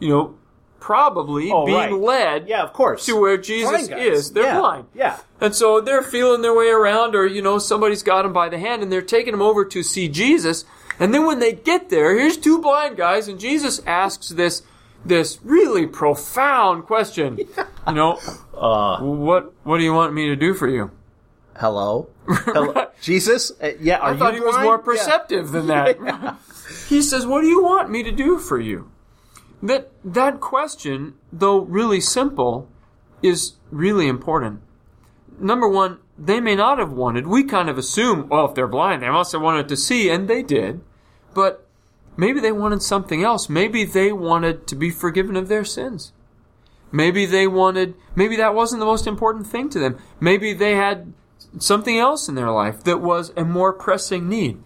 you 0.00 0.08
know, 0.08 0.34
probably 0.80 1.50
Oh, 1.52 1.64
being 1.66 1.76
right. 1.78 1.92
led 1.92 2.48
Yeah, 2.48 2.62
of 2.62 2.72
course. 2.72 3.04
to 3.06 3.16
where 3.20 3.36
Jesus 3.36 3.88
is. 3.88 4.32
They're 4.32 4.44
Yeah. 4.44 4.58
blind. 4.60 4.84
Yeah. 4.94 5.16
And 5.40 5.54
so 5.54 5.80
they're 5.80 6.02
feeling 6.02 6.42
their 6.42 6.54
way 6.54 6.68
around, 6.68 7.14
or, 7.14 7.26
you 7.26 7.42
know, 7.42 7.58
somebody's 7.58 8.02
got 8.02 8.22
them 8.22 8.32
by 8.32 8.48
the 8.48 8.58
hand 8.58 8.82
and 8.82 8.90
they're 8.92 9.02
taking 9.02 9.32
them 9.32 9.42
over 9.42 9.64
to 9.64 9.82
see 9.82 10.08
Jesus. 10.08 10.64
And 10.98 11.12
then 11.12 11.26
when 11.26 11.38
they 11.40 11.52
get 11.52 11.90
there, 11.90 12.18
here's 12.18 12.36
two 12.36 12.58
blind 12.60 12.96
guys, 12.96 13.28
and 13.28 13.38
Jesus 13.38 13.82
asks 13.86 14.30
this, 14.30 14.62
this 15.04 15.38
really 15.44 15.86
profound 15.86 16.84
question. 16.86 17.38
You 17.88 17.94
know, 17.94 18.18
Uh, 18.56 18.98
what, 19.00 19.52
what 19.64 19.76
do 19.78 19.84
you 19.84 19.92
want 19.92 20.12
me 20.14 20.26
to 20.28 20.36
do 20.36 20.54
for 20.54 20.66
you? 20.68 20.90
hello. 21.60 22.08
hello. 22.28 22.86
Jesus? 23.00 23.52
Uh, 23.62 23.70
yeah, 23.80 23.98
are 23.98 24.12
I 24.14 24.16
thought 24.16 24.32
you 24.34 24.40
he 24.40 24.44
was 24.44 24.54
blind? 24.56 24.64
more 24.66 24.76
Yeah. 24.76 24.82
perceptive 24.84 25.52
than 25.52 25.66
that. 25.68 25.96
he 26.88 27.00
says, 27.02 27.26
"What 27.26 27.42
do 27.42 27.46
you 27.46 27.62
want 27.62 27.88
me 27.90 28.02
to 28.02 28.10
do 28.10 28.38
for 28.38 28.58
you?" 28.58 28.90
That 29.66 29.90
that 30.04 30.40
question, 30.40 31.14
though 31.32 31.58
really 31.58 32.00
simple, 32.00 32.68
is 33.20 33.54
really 33.70 34.06
important. 34.06 34.60
Number 35.40 35.68
one, 35.68 35.98
they 36.16 36.40
may 36.40 36.54
not 36.54 36.78
have 36.78 36.92
wanted. 36.92 37.26
We 37.26 37.42
kind 37.42 37.68
of 37.68 37.76
assume, 37.76 38.28
well, 38.28 38.46
if 38.46 38.54
they're 38.54 38.68
blind, 38.68 39.02
they 39.02 39.10
must 39.10 39.32
have 39.32 39.42
wanted 39.42 39.68
to 39.68 39.76
see, 39.76 40.08
and 40.08 40.28
they 40.28 40.42
did. 40.42 40.80
But 41.34 41.66
maybe 42.16 42.38
they 42.38 42.52
wanted 42.52 42.80
something 42.80 43.24
else. 43.24 43.48
Maybe 43.48 43.84
they 43.84 44.12
wanted 44.12 44.66
to 44.68 44.76
be 44.76 44.90
forgiven 44.90 45.36
of 45.36 45.48
their 45.48 45.64
sins. 45.64 46.12
Maybe 46.92 47.26
they 47.26 47.48
wanted, 47.48 47.94
maybe 48.14 48.36
that 48.36 48.54
wasn't 48.54 48.80
the 48.80 48.86
most 48.86 49.06
important 49.06 49.48
thing 49.48 49.68
to 49.70 49.80
them. 49.80 49.98
Maybe 50.20 50.52
they 50.52 50.76
had 50.76 51.12
something 51.58 51.98
else 51.98 52.28
in 52.28 52.36
their 52.36 52.50
life 52.50 52.84
that 52.84 53.00
was 53.02 53.32
a 53.36 53.44
more 53.44 53.72
pressing 53.72 54.28
need. 54.28 54.62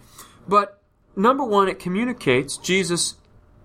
But 0.47 0.79
number 1.15 1.43
one, 1.43 1.67
it 1.67 1.79
communicates 1.79 2.57
Jesus 2.57 3.15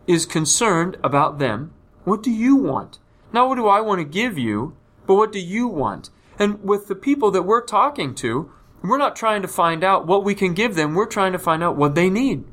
is 0.07 0.27
concerned 0.27 0.97
about 1.03 1.39
them. 1.39 1.73
What 2.05 2.23
do 2.23 2.31
you 2.31 2.57
want? 2.57 2.99
Not 3.33 3.49
what 3.49 3.57
do 3.57 3.67
I 3.67 3.81
want 3.81 4.01
to 4.01 4.05
give 4.05 4.39
you, 4.39 4.77
but 5.07 5.15
what 5.15 5.33
do 5.33 5.41
you 5.41 5.67
want? 5.69 6.11
And 6.39 6.63
with 6.63 6.89
the 6.89 6.95
people 6.95 7.31
that 7.33 7.43
we're 7.43 7.65
talking 7.65 8.15
to, 8.17 8.51
we're 8.83 8.99
not 8.99 9.17
trying 9.17 9.43
to 9.43 9.49
find 9.49 9.83
out 9.83 10.07
what 10.07 10.25
we 10.25 10.35
can 10.35 10.55
give 10.55 10.75
them. 10.75 10.95
We're 10.95 11.07
trying 11.07 11.33
to 11.33 11.39
find 11.39 11.63
out 11.63 11.77
what 11.77 11.95
they 11.95 12.11
need. 12.11 12.45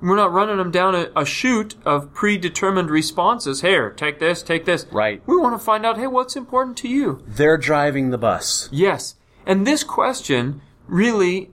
We're 0.00 0.16
not 0.16 0.32
running 0.32 0.58
them 0.58 0.70
down 0.70 0.94
a, 0.94 1.10
a 1.16 1.24
chute 1.24 1.76
of 1.84 2.12
predetermined 2.12 2.90
responses. 2.90 3.62
Here, 3.62 3.90
take 3.90 4.18
this, 4.18 4.42
take 4.42 4.66
this. 4.66 4.86
Right. 4.92 5.22
We 5.26 5.36
want 5.36 5.58
to 5.58 5.64
find 5.64 5.86
out, 5.86 5.96
hey, 5.96 6.06
what's 6.06 6.36
important 6.36 6.76
to 6.78 6.88
you? 6.88 7.22
They're 7.26 7.56
driving 7.56 8.10
the 8.10 8.18
bus. 8.18 8.68
Yes. 8.70 9.14
And 9.46 9.66
this 9.66 9.82
question 9.82 10.60
really 10.86 11.50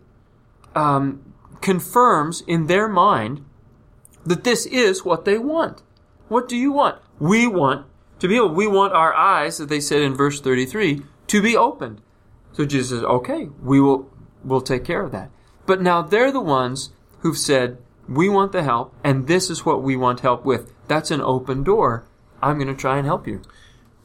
um, 0.76 1.34
confirms 1.62 2.42
in 2.42 2.68
their 2.68 2.88
mind 2.88 3.46
that 4.29 4.43
this 4.43 4.65
is 4.67 5.03
what 5.03 5.25
they 5.25 5.38
want. 5.39 5.81
What 6.27 6.48
do 6.48 6.55
you 6.55 6.71
want? 6.71 7.01
We 7.19 7.48
want 7.48 7.88
to 8.19 8.27
be 8.27 8.36
able, 8.36 8.50
we 8.53 8.67
want 8.67 8.93
our 8.93 9.13
eyes, 9.13 9.59
as 9.59 9.67
they 9.67 9.79
said 9.79 10.01
in 10.01 10.13
verse 10.13 10.39
33, 10.39 11.01
to 11.27 11.41
be 11.41 11.57
opened. 11.57 12.01
So 12.53 12.63
Jesus 12.63 12.89
says, 12.91 13.03
okay, 13.03 13.50
we 13.62 13.81
will, 13.81 14.07
we'll 14.43 14.62
take 14.62 14.86
care 14.86 15.01
of 15.03 15.12
that. 15.13 15.31
But 15.65 15.81
now 15.81 16.03
they're 16.03 16.31
the 16.31 16.39
ones 16.41 16.91
who've 17.21 17.38
said, 17.38 17.79
we 18.07 18.29
want 18.29 18.51
the 18.51 18.63
help, 18.63 18.93
and 19.03 19.27
this 19.27 19.50
is 19.50 19.65
what 19.65 19.81
we 19.81 19.95
want 19.95 20.19
help 20.19 20.45
with. 20.45 20.71
That's 20.88 21.12
an 21.12 21.21
open 21.21 21.63
door. 21.63 22.05
I'm 22.41 22.57
going 22.57 22.67
to 22.67 22.79
try 22.79 22.98
and 22.98 23.07
help 23.07 23.27
you. 23.27 23.41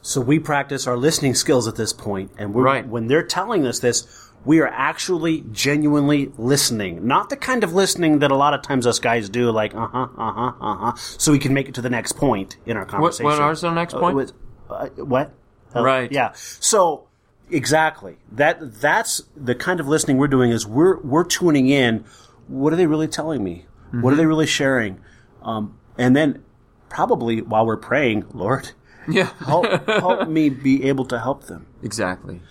So 0.01 0.21
we 0.21 0.39
practice 0.39 0.87
our 0.87 0.97
listening 0.97 1.35
skills 1.35 1.67
at 1.67 1.75
this 1.75 1.93
point, 1.93 2.31
and 2.37 2.53
we're, 2.53 2.63
Right. 2.63 2.87
when 2.87 3.07
they're 3.07 3.23
telling 3.25 3.65
us 3.67 3.79
this, 3.79 4.24
we 4.45 4.59
are 4.59 4.67
actually 4.67 5.43
genuinely 5.51 6.31
listening. 6.37 7.05
Not 7.07 7.29
the 7.29 7.35
kind 7.37 7.63
of 7.63 7.73
listening 7.73 8.19
that 8.19 8.31
a 8.31 8.35
lot 8.35 8.53
of 8.53 8.61
times 8.61 8.85
us 8.87 8.99
guys 8.99 9.27
do, 9.29 9.49
like 9.51 9.73
uh 9.75 9.87
huh, 9.87 10.07
uh 10.17 10.31
huh, 10.31 10.51
uh 10.61 10.75
huh, 10.77 10.93
so 10.95 11.31
we 11.31 11.39
can 11.39 11.53
make 11.53 11.67
it 11.67 11.75
to 11.75 11.81
the 11.81 11.89
next 11.89 12.13
point 12.13 12.57
in 12.65 12.77
our 12.77 12.85
conversation. 12.85 13.25
what 13.25 13.39
are 13.39 13.55
the 13.55 13.71
next 13.71 13.93
Uh, 13.95 13.99
point? 13.99 14.15
with- 14.15 14.33
uh, 14.69 14.87
what? 14.97 15.31
Uh, 15.75 15.83
Right. 15.83 16.11
Yeah. 16.11 16.31
So 16.33 17.07
exactly 17.51 18.17
that. 18.31 18.79
That's 18.81 19.23
the 19.35 19.55
kind 19.55 19.79
of 19.79 19.87
listening 19.87 20.17
we're 20.17 20.27
doing. 20.27 20.51
Is 20.51 20.65
we're 20.65 20.99
we're 21.01 21.23
tuning 21.25 21.67
in. 21.67 22.05
What 22.47 22.71
are 22.73 22.75
they 22.75 22.87
really 22.87 23.07
telling 23.07 23.43
me? 23.43 23.65
What 23.91 23.97
Mm-hmm. 23.99 24.07
are 24.07 24.15
they 24.15 24.25
really 24.25 24.47
sharing? 24.47 24.99
Um, 25.41 25.77
and 25.97 26.15
then 26.15 26.43
probably 26.89 27.41
while 27.41 27.65
we're 27.65 27.77
praying, 27.77 28.25
Lord, 28.33 28.71
Yeah. 29.07 29.29
help 29.45 29.65
help 29.87 30.27
me 30.37 30.49
be 30.49 30.83
able 30.85 31.05
to 31.05 31.19
help 31.19 31.45
them. 31.45 31.65
Exactly. 31.83 32.41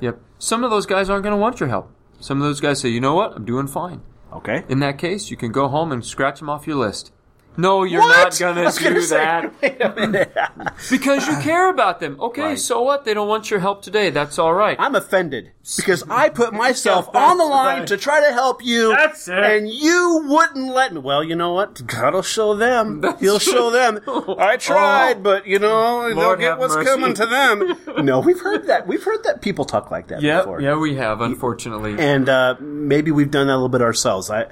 Yep. 0.00 0.18
Some 0.44 0.62
of 0.62 0.70
those 0.70 0.84
guys 0.84 1.08
aren't 1.08 1.22
going 1.22 1.32
to 1.32 1.40
want 1.40 1.58
your 1.58 1.70
help. 1.70 1.90
Some 2.20 2.36
of 2.36 2.46
those 2.46 2.60
guys 2.60 2.78
say, 2.78 2.90
you 2.90 3.00
know 3.00 3.14
what? 3.14 3.34
I'm 3.34 3.46
doing 3.46 3.66
fine. 3.66 4.02
Okay. 4.30 4.62
In 4.68 4.80
that 4.80 4.98
case, 4.98 5.30
you 5.30 5.38
can 5.38 5.52
go 5.52 5.68
home 5.68 5.90
and 5.90 6.04
scratch 6.04 6.38
them 6.38 6.50
off 6.50 6.66
your 6.66 6.76
list. 6.76 7.13
No, 7.56 7.84
you're 7.84 8.00
What? 8.00 8.08
not 8.08 8.38
gonna 8.38 8.70
do 8.72 8.84
gonna 8.84 9.02
say, 9.02 9.16
that 9.16 9.52
wait 9.62 9.80
a 9.80 9.94
minute. 9.94 10.32
because 10.90 11.26
you 11.28 11.36
care 11.38 11.70
about 11.70 12.00
them. 12.00 12.16
Okay, 12.20 12.42
Right. 12.42 12.58
so 12.58 12.82
what? 12.82 13.04
They 13.04 13.14
don't 13.14 13.28
want 13.28 13.50
your 13.50 13.60
help 13.60 13.82
today. 13.82 14.10
That's 14.10 14.38
all 14.38 14.52
right. 14.54 14.76
I'm 14.80 14.94
offended 14.94 15.52
because 15.76 16.02
I 16.10 16.28
put 16.28 16.52
myself 16.52 17.08
on 17.14 17.38
the 17.38 17.44
line 17.44 17.78
right. 17.80 17.88
to 17.88 17.96
try 17.96 18.20
to 18.26 18.32
help 18.32 18.64
you. 18.64 18.88
That's 18.90 19.28
it. 19.28 19.38
And 19.38 19.68
you 19.68 20.22
wouldn't 20.26 20.66
let 20.74 20.92
me. 20.92 21.00
Well, 21.00 21.22
you 21.22 21.36
know 21.36 21.52
what? 21.52 21.86
God'll 21.86 22.22
show 22.22 22.54
them. 22.54 23.00
That's 23.00 23.20
He'll 23.20 23.38
show 23.38 23.70
them. 23.70 24.00
I 24.38 24.56
tried, 24.56 25.18
Oh. 25.18 25.20
but 25.20 25.46
you 25.46 25.58
know 25.58 26.12
they'll 26.14 26.36
get 26.36 26.58
what's 26.58 26.74
mercy. 26.74 26.88
coming 26.88 27.14
to 27.14 27.26
them. 27.26 28.04
no, 28.04 28.20
we've 28.20 28.40
heard 28.40 28.66
that. 28.66 28.86
We've 28.86 29.02
heard 29.04 29.22
that 29.24 29.42
people 29.42 29.64
talk 29.64 29.90
like 29.90 30.08
that 30.08 30.20
yeah, 30.22 30.38
before. 30.38 30.60
yeah, 30.60 30.76
we 30.76 30.96
have, 30.96 31.20
unfortunately. 31.20 31.96
and 31.98 32.28
uh, 32.28 32.56
maybe 32.60 33.10
we've 33.10 33.30
done 33.30 33.46
that 33.46 33.52
a 33.52 33.56
little 33.56 33.68
bit 33.68 33.80
ourselves. 33.82 34.28
I, 34.30 34.46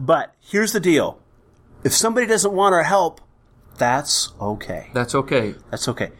but 0.00 0.34
here's 0.40 0.72
the 0.72 0.80
deal: 0.80 1.18
if 1.84 1.92
somebody 1.92 2.26
doesn't 2.26 2.52
want 2.52 2.74
our 2.74 2.82
help, 2.82 3.20
that's 3.76 4.32
okay. 4.40 4.90
That's 4.92 5.14
okay. 5.14 5.54
That's 5.70 5.88
okay, 5.88 6.10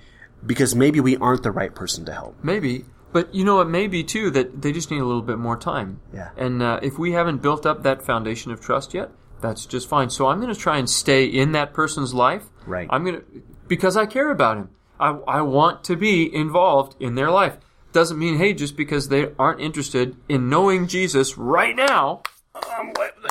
because 0.46 0.74
maybe 0.74 1.00
we 1.00 1.16
aren't 1.16 1.42
the 1.42 1.50
right 1.50 1.74
person 1.74 2.04
to 2.06 2.12
help. 2.12 2.36
Maybe. 2.42 2.84
But 3.10 3.34
you 3.34 3.44
know, 3.44 3.60
it 3.60 3.68
may 3.68 3.86
be 3.86 4.04
too 4.04 4.30
that 4.32 4.60
they 4.60 4.70
just 4.70 4.90
need 4.90 5.00
a 5.00 5.04
little 5.04 5.22
bit 5.22 5.38
more 5.38 5.56
time. 5.56 6.00
Yeah. 6.12 6.30
And 6.36 6.62
uh, 6.62 6.80
if 6.82 6.98
we 6.98 7.12
haven't 7.12 7.40
built 7.40 7.64
up 7.64 7.82
that 7.82 8.02
foundation 8.02 8.52
of 8.52 8.60
trust 8.60 8.92
yet, 8.92 9.10
that's 9.40 9.66
just 9.66 9.88
fine. 9.88 10.10
So 10.10 10.26
I'm 10.26 10.40
going 10.40 10.52
to 10.52 10.60
try 10.60 10.78
and 10.78 10.90
stay 10.90 11.24
in 11.24 11.52
that 11.52 11.72
person's 11.72 12.12
life. 12.12 12.44
Right. 12.66 12.86
I'm 12.90 13.04
going 13.04 13.20
to, 13.20 13.24
because 13.66 13.96
I 13.96 14.04
care 14.04 14.30
about 14.30 14.58
him. 14.58 14.70
I, 15.00 15.10
I 15.26 15.40
want 15.40 15.84
to 15.84 15.96
be 15.96 16.32
involved 16.34 17.00
in 17.00 17.14
their 17.14 17.30
life. 17.30 17.56
Doesn't 17.92 18.18
mean, 18.18 18.36
hey, 18.36 18.52
just 18.52 18.76
because 18.76 19.08
they 19.08 19.30
aren't 19.38 19.60
interested 19.60 20.16
in 20.28 20.50
knowing 20.50 20.86
Jesus 20.86 21.38
right 21.38 21.74
now, 21.74 22.22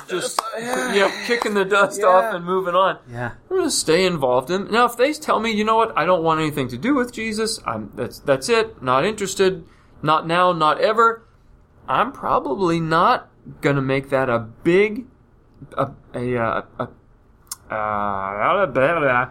just 0.08 0.40
yeah, 0.58 1.10
kicking 1.26 1.54
the 1.54 1.64
dust 1.64 2.02
off 2.02 2.34
and 2.34 2.44
moving 2.44 2.74
on. 2.74 2.98
Yeah. 3.10 3.32
I'm 3.50 3.56
going 3.56 3.64
to 3.64 3.70
stay 3.70 4.04
involved 4.06 4.50
in. 4.50 4.70
Now, 4.70 4.86
if 4.86 4.96
they 4.96 5.12
tell 5.12 5.40
me, 5.40 5.50
you 5.50 5.64
know 5.64 5.76
what, 5.76 5.96
I 5.96 6.04
don't 6.04 6.22
want 6.22 6.40
anything 6.40 6.68
to 6.68 6.78
do 6.78 6.94
with 6.94 7.12
Jesus. 7.12 7.60
I'm 7.66 7.90
that's 7.94 8.18
that's 8.20 8.48
it. 8.48 8.82
Not 8.82 9.04
interested. 9.04 9.64
Not 10.02 10.26
now. 10.26 10.52
Not 10.52 10.80
ever. 10.80 11.24
I'm 11.88 12.12
probably 12.12 12.80
not 12.80 13.30
going 13.60 13.76
to 13.76 13.82
make 13.82 14.10
that 14.10 14.28
a 14.28 14.38
big, 14.38 15.06
a 15.76 15.90
a. 16.14 16.34
a, 16.34 16.66
a 16.78 16.88
uh, 17.70 18.66
blah, 18.66 18.98
blah. 19.00 19.28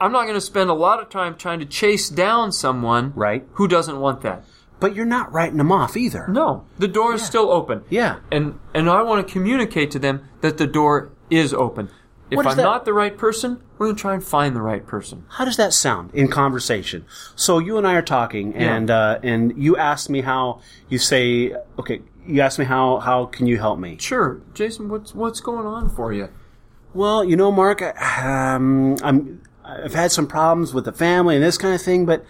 I'm 0.00 0.12
not 0.12 0.24
going 0.24 0.34
to 0.34 0.40
spend 0.40 0.68
a 0.68 0.74
lot 0.74 1.00
of 1.00 1.08
time 1.08 1.36
trying 1.36 1.58
to 1.60 1.64
chase 1.64 2.10
down 2.10 2.52
someone 2.52 3.12
Right. 3.14 3.46
who 3.52 3.66
doesn't 3.66 3.98
want 3.98 4.20
that. 4.22 4.44
But 4.82 4.94
you're 4.96 5.06
not 5.06 5.32
writing 5.32 5.56
them 5.58 5.70
off 5.72 5.96
either. 5.96 6.26
No, 6.28 6.64
the 6.78 6.88
door 6.88 7.14
is 7.14 7.22
still 7.24 7.50
open. 7.50 7.84
Yeah. 7.88 8.18
And 8.30 8.58
and 8.74 8.90
I 8.90 9.00
want 9.02 9.26
to 9.26 9.32
communicate 9.32 9.90
to 9.92 9.98
them 9.98 10.28
that 10.42 10.58
the 10.58 10.66
door 10.66 11.12
is 11.30 11.54
open. 11.54 11.88
If 12.32 12.38
I'm 12.46 12.56
that? 12.56 12.62
not 12.62 12.84
the 12.84 12.92
right 12.94 13.16
person, 13.16 13.62
we're 13.78 13.86
going 13.86 13.96
to 13.96 14.00
try 14.00 14.14
and 14.14 14.24
find 14.24 14.56
the 14.56 14.62
right 14.62 14.86
person. 14.86 15.24
How 15.28 15.44
does 15.44 15.56
that 15.58 15.72
sound 15.74 16.14
in 16.14 16.28
conversation? 16.28 17.04
So 17.36 17.58
you 17.58 17.76
and 17.78 17.86
I 17.86 17.94
are 17.94 18.02
talking, 18.02 18.52
Yeah. 18.52 18.74
and 18.74 18.90
uh, 18.90 19.18
and 19.22 19.52
you 19.56 19.76
ask 19.76 20.10
me 20.10 20.22
how 20.22 20.60
you 20.88 20.98
say, 20.98 21.54
okay, 21.78 22.00
you 22.26 22.40
ask 22.40 22.58
me 22.58 22.64
how 22.64 22.98
how 22.98 23.26
can 23.26 23.46
you 23.46 23.58
help 23.58 23.78
me? 23.78 23.98
Sure, 24.00 24.40
Jason, 24.54 24.88
what's 24.88 25.14
what's 25.14 25.40
going 25.40 25.66
on 25.66 25.90
for 25.90 26.12
you? 26.12 26.28
Well, 26.94 27.22
you 27.22 27.36
know, 27.36 27.52
Mark, 27.52 27.82
I- 27.82 28.54
um, 28.56 28.96
I'm 29.02 29.42
I've 29.64 29.94
had 29.94 30.10
some 30.10 30.26
problems 30.26 30.74
with 30.74 30.86
the 30.86 30.92
family 30.92 31.36
and 31.36 31.44
this 31.44 31.56
kind 31.58 31.74
of 31.74 31.82
thing, 31.82 32.04
but 32.06 32.24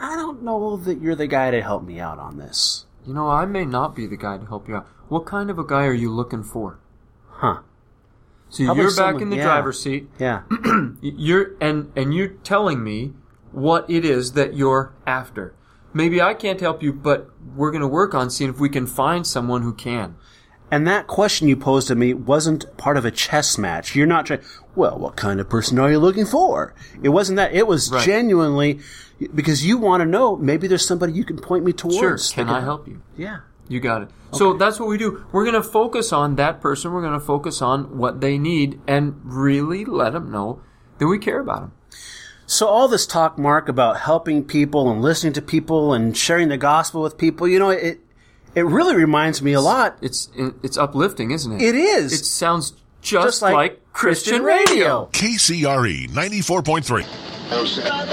I 0.00 0.16
don't 0.16 0.42
know 0.42 0.76
that 0.78 1.00
you're 1.00 1.14
the 1.14 1.26
guy 1.26 1.50
to 1.50 1.62
help 1.62 1.84
me 1.84 2.00
out 2.00 2.18
on 2.18 2.38
this. 2.38 2.86
You 3.06 3.14
know, 3.14 3.28
I 3.28 3.44
may 3.46 3.64
not 3.64 3.94
be 3.94 4.06
the 4.06 4.16
guy 4.16 4.38
to 4.38 4.46
help 4.46 4.68
you 4.68 4.76
out. 4.76 4.86
What 5.08 5.26
kind 5.26 5.50
of 5.50 5.58
a 5.58 5.64
guy 5.64 5.84
are 5.86 5.92
you 5.92 6.10
looking 6.10 6.42
for? 6.42 6.78
Huh? 7.28 7.60
So 8.48 8.64
Probably 8.64 8.82
you're 8.82 8.90
back 8.90 8.96
someone- 8.96 9.22
in 9.22 9.30
the 9.30 9.36
yeah. 9.36 9.44
driver's 9.44 9.82
seat. 9.82 10.08
Yeah. 10.18 10.42
You're 11.00 11.52
and 11.60 11.92
and 11.94 12.12
you're 12.14 12.28
telling 12.28 12.82
me 12.82 13.12
what 13.52 13.88
it 13.88 14.04
is 14.04 14.32
that 14.32 14.54
you're 14.54 14.92
after. 15.06 15.54
Maybe 15.94 16.20
I 16.20 16.34
can't 16.34 16.60
help 16.60 16.82
you, 16.82 16.92
but 16.92 17.30
we're 17.56 17.70
going 17.70 17.80
to 17.82 17.88
work 17.88 18.14
on 18.14 18.28
seeing 18.30 18.50
if 18.50 18.58
we 18.60 18.68
can 18.68 18.86
find 18.86 19.26
someone 19.26 19.62
who 19.62 19.72
can. 19.74 20.16
And 20.70 20.86
that 20.86 21.06
question 21.06 21.48
you 21.48 21.56
posed 21.56 21.88
to 21.88 21.94
me 21.94 22.14
wasn't 22.14 22.76
part 22.76 22.96
of 22.96 23.04
a 23.04 23.10
chess 23.10 23.58
match. 23.58 23.96
You're 23.96 24.06
not 24.06 24.26
trying, 24.26 24.40
well, 24.76 24.96
what 24.98 25.16
kind 25.16 25.40
of 25.40 25.48
person 25.48 25.78
are 25.78 25.90
you 25.90 25.98
looking 25.98 26.26
for? 26.26 26.74
It 27.02 27.08
wasn't 27.08 27.36
that. 27.36 27.52
It 27.52 27.66
was 27.66 27.90
Right. 27.90 28.04
genuinely 28.04 28.78
because 29.34 29.66
you 29.66 29.78
want 29.78 30.00
to 30.02 30.06
know 30.06 30.36
maybe 30.36 30.68
there's 30.68 30.86
somebody 30.86 31.12
you 31.12 31.24
can 31.24 31.38
point 31.38 31.64
me 31.64 31.72
towards. 31.72 32.30
Sure, 32.30 32.44
can 32.44 32.48
I 32.52 32.60
help 32.60 32.86
you? 32.86 33.02
Yeah. 33.16 33.38
You 33.68 33.78
got 33.78 34.02
it. 34.02 34.08
So 34.32 34.54
that's 34.54 34.80
what 34.80 34.88
we 34.88 34.98
do. 34.98 35.24
We're 35.30 35.44
going 35.44 35.54
to 35.54 35.62
focus 35.62 36.12
on 36.12 36.34
that 36.36 36.60
person. 36.60 36.92
We're 36.92 37.02
going 37.02 37.18
to 37.18 37.24
focus 37.24 37.62
on 37.62 37.98
what 37.98 38.20
they 38.20 38.36
need 38.38 38.80
and 38.88 39.20
really 39.24 39.84
let 39.84 40.12
them 40.12 40.30
know 40.32 40.60
that 40.98 41.06
we 41.06 41.18
care 41.18 41.38
about 41.40 41.60
them. 41.60 41.72
So 42.46 42.66
all 42.66 42.88
this 42.88 43.06
talk, 43.06 43.38
Mark, 43.38 43.68
about 43.68 43.98
helping 43.98 44.42
people 44.44 44.90
and 44.90 45.00
listening 45.00 45.34
to 45.34 45.42
people 45.42 45.94
and 45.94 46.16
sharing 46.16 46.48
the 46.48 46.56
gospel 46.56 47.00
with 47.00 47.16
people, 47.16 47.46
you 47.46 47.60
know, 47.60 47.70
it, 47.70 48.00
it 48.54 48.64
really 48.66 48.96
reminds 48.96 49.42
me 49.42 49.52
a 49.52 49.60
lot. 49.60 49.96
It's 50.00 50.28
it's 50.62 50.76
uplifting, 50.76 51.30
isn't 51.30 51.52
it? 51.52 51.62
It 51.62 51.74
is. 51.74 52.12
It 52.12 52.24
sounds 52.24 52.72
just, 53.02 53.26
Just 53.26 53.42
like 53.42 53.54
like, 53.54 53.92
Christian, 53.92 54.42
Christian 54.42 54.76
radio. 54.76 55.08
KCRE 55.12 56.08
94.3. 56.10 58.10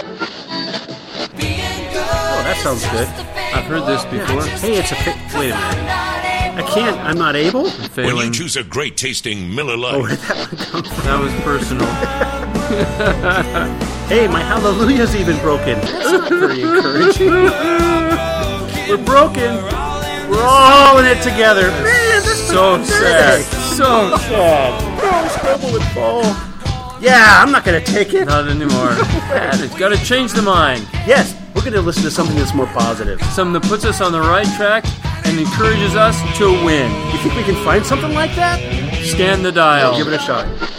Oh, 1.29 2.41
that 2.43 2.57
sounds 2.57 2.81
good. 2.89 3.07
I've 3.53 3.65
heard 3.65 3.85
this 3.85 4.03
before. 4.05 4.41
Hey, 4.59 4.77
it's 4.77 4.91
a 4.91 4.95
fi- 4.95 5.39
wait 5.39 5.51
a 5.51 5.55
minute. 5.55 5.93
I 6.57 6.61
can't. 6.73 6.97
I'm 7.01 7.17
not 7.17 7.35
able. 7.35 7.69
When 7.69 8.15
you 8.17 8.31
choose 8.31 8.55
a 8.55 8.63
great 8.63 8.97
tasting 8.97 9.53
Miller 9.53 9.73
Oh, 9.73 9.77
Lite, 9.77 10.01
where'd 10.07 10.19
that 10.19 10.37
one 10.37 10.47
come 10.57 10.83
from? 10.83 11.05
That 11.05 11.19
was 11.21 11.33
personal. 11.43 11.87
Hey, 14.07 14.27
my 14.27 14.41
hallelujah's 14.41 15.15
even 15.15 15.37
broken. 15.39 15.79
That's 15.81 16.11
not 16.11 16.29
very 16.29 16.61
encouraging. 16.61 17.29
We're 18.89 18.97
broken. 19.05 19.55
We're 20.29 20.43
all 20.43 20.97
in 20.99 21.05
it 21.05 21.21
together. 21.23 21.69
Man, 21.69 22.21
this 22.23 22.47
so 22.47 22.83
sad. 22.83 23.41
So 23.41 24.17
sad. 24.17 24.73
Oh, 25.01 25.27
stumble 25.39 25.75
and 25.79 25.85
fall. 25.93 26.23
Yeah, 26.99 27.41
I'm 27.41 27.51
not 27.51 27.63
gonna 27.63 27.79
take 27.79 28.13
it. 28.13 28.25
Not 28.25 28.47
anymore. 28.47 28.89
Man, 29.29 29.63
it's 29.63 29.75
got 29.77 29.89
to 29.89 30.03
change 30.03 30.33
the 30.33 30.41
mind. 30.41 30.87
Yes, 31.05 31.35
we're 31.55 31.63
gonna 31.63 31.81
listen 31.81 32.03
to 32.03 32.11
something 32.11 32.35
that's 32.35 32.53
more 32.53 32.67
positive. 32.67 33.21
Something 33.33 33.53
that 33.53 33.69
puts 33.69 33.85
us 33.85 34.01
on 34.01 34.11
the 34.11 34.19
right 34.19 34.47
track 34.57 34.83
and 35.25 35.39
encourages 35.39 35.95
us 35.95 36.19
to 36.37 36.45
win. 36.65 36.91
You 37.11 37.19
think 37.19 37.35
we 37.35 37.43
can 37.43 37.63
find 37.63 37.85
something 37.85 38.13
like 38.13 38.35
that? 38.35 38.59
Scan 39.05 39.43
the 39.43 39.51
dial. 39.51 39.95
Give 39.95 40.07
it 40.07 40.13
a 40.13 40.19
shot. 40.19 40.76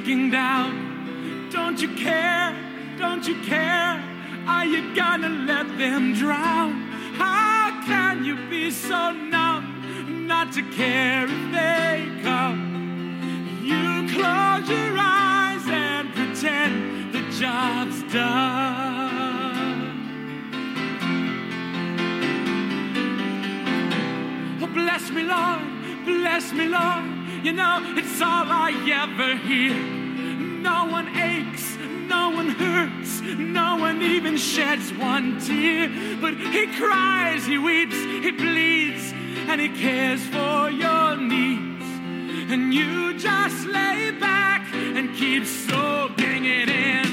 Sinking 0.00 0.30
down? 0.30 1.48
Don't 1.50 1.80
you 1.80 1.94
care? 1.94 2.56
Don't 2.98 3.26
you 3.26 3.40
care? 3.42 4.02
Are 4.46 4.64
you 4.64 4.94
gonna 4.94 5.28
let 5.28 5.66
them 5.78 6.14
drown? 6.14 6.72
How 7.14 7.82
can 7.84 8.24
you 8.24 8.36
be 8.48 8.70
so 8.70 9.12
numb 9.12 10.26
not 10.26 10.52
to 10.52 10.62
care 10.70 11.24
if 11.24 11.52
they 11.52 12.08
come? 12.22 12.60
You 13.62 14.08
close 14.14 14.68
your 14.68 14.96
eyes 14.98 15.66
and 15.66 16.14
pretend 16.14 17.12
the 17.12 17.22
job's 17.38 18.02
done. 18.12 18.70
Oh, 24.62 24.66
bless 24.66 25.10
me, 25.10 25.22
Lord, 25.24 25.79
bless 26.04 26.52
me, 26.52 26.66
Lord. 26.66 27.04
You 27.42 27.52
know, 27.52 27.94
it's 27.96 28.20
all 28.20 28.46
I 28.48 28.70
ever 29.04 29.36
hear. 29.36 29.74
No 30.60 30.86
one 30.86 31.08
aches, 31.16 31.76
no 32.06 32.30
one 32.30 32.50
hurts, 32.50 33.22
no 33.22 33.76
one 33.76 34.02
even 34.02 34.36
sheds 34.36 34.92
one 34.92 35.40
tear. 35.40 35.88
But 36.20 36.34
He 36.34 36.66
cries, 36.76 37.46
He 37.46 37.56
weeps, 37.56 37.96
He 37.96 38.30
bleeds, 38.30 39.12
and 39.48 39.60
He 39.60 39.70
cares 39.70 40.22
for 40.26 40.70
your 40.70 41.16
needs. 41.16 41.86
And 42.52 42.74
you 42.74 43.16
just 43.18 43.66
lay 43.66 44.10
back 44.10 44.66
and 44.74 45.14
keep 45.16 45.46
soaking 45.46 46.44
it 46.44 46.68
in. 46.68 47.06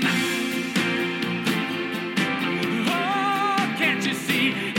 Oh, 2.90 3.76
can't 3.78 4.06
you 4.06 4.14
see 4.14 4.77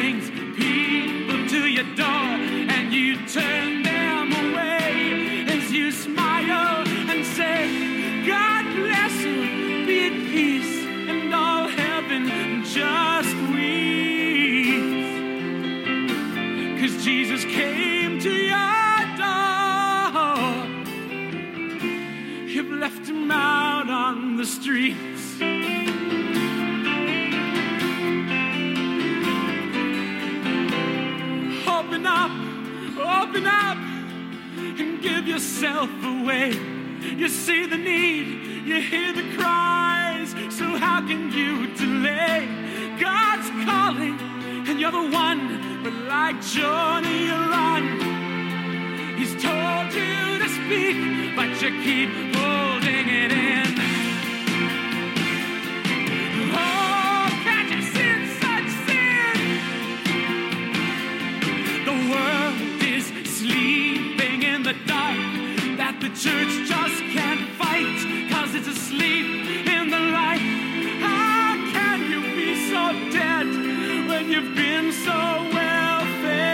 brings 0.00 0.28
people 0.28 1.48
to 1.48 1.66
your 1.66 1.88
door 1.94 2.28
and 2.74 2.92
you 2.92 3.16
turn 3.26 3.82
them 3.82 4.30
away 4.30 5.46
as 5.48 5.72
you 5.72 5.90
smile 5.90 6.86
and 6.86 7.24
say, 7.24 8.26
God 8.26 8.64
bless 8.76 9.14
you, 9.22 9.86
be 9.86 10.06
at 10.08 10.12
peace, 10.34 10.84
and 11.08 11.34
all 11.34 11.66
heaven 11.66 12.62
just 12.62 13.34
weeps. 13.54 15.08
Cause 16.78 17.02
Jesus 17.02 17.44
came 17.44 18.18
to 18.20 18.32
your 18.52 19.00
door. 19.16 20.44
You've 22.46 22.72
left 22.72 23.08
him 23.08 23.30
out 23.30 23.88
on 23.88 24.36
the 24.36 24.44
streets. 24.44 25.15
Open 33.28 33.46
up, 33.46 33.76
and 34.78 35.02
give 35.02 35.26
yourself 35.26 35.90
away. 36.04 36.50
You 37.00 37.28
see 37.28 37.66
the 37.66 37.76
need, 37.76 38.66
you 38.66 38.80
hear 38.80 39.12
the 39.12 39.36
cries, 39.36 40.30
so 40.50 40.64
how 40.76 41.00
can 41.00 41.32
you 41.32 41.66
delay? 41.74 42.46
God's 43.00 43.48
calling, 43.64 44.18
and 44.68 44.80
you're 44.80 44.92
the 44.92 45.10
one, 45.10 45.82
but 45.82 45.92
like 45.92 46.40
Johnny, 46.42 47.24
you 47.26 47.32
run. 47.32 47.84
He's 49.18 49.32
told 49.42 49.92
you 49.92 50.38
to 50.42 50.48
speak, 50.48 51.34
but 51.34 51.50
you 51.62 51.70
keep 51.82 52.36
holding 52.36 53.08
it 53.08 53.32
in. 53.32 53.85
The 66.08 66.14
church 66.14 66.68
just 66.68 67.02
can't 67.14 67.50
fight 67.58 68.30
cause 68.30 68.54
it's 68.54 68.68
asleep 68.68 69.26
in 69.66 69.90
the 69.90 69.98
light. 69.98 70.38
How 71.00 71.56
can 71.72 72.08
you 72.08 72.20
be 72.36 72.54
so 72.70 72.92
dead 73.10 73.46
when 74.06 74.30
you've 74.30 74.54
been 74.54 74.92
so 74.92 75.10
well 75.52 76.04
fed? 76.22 76.44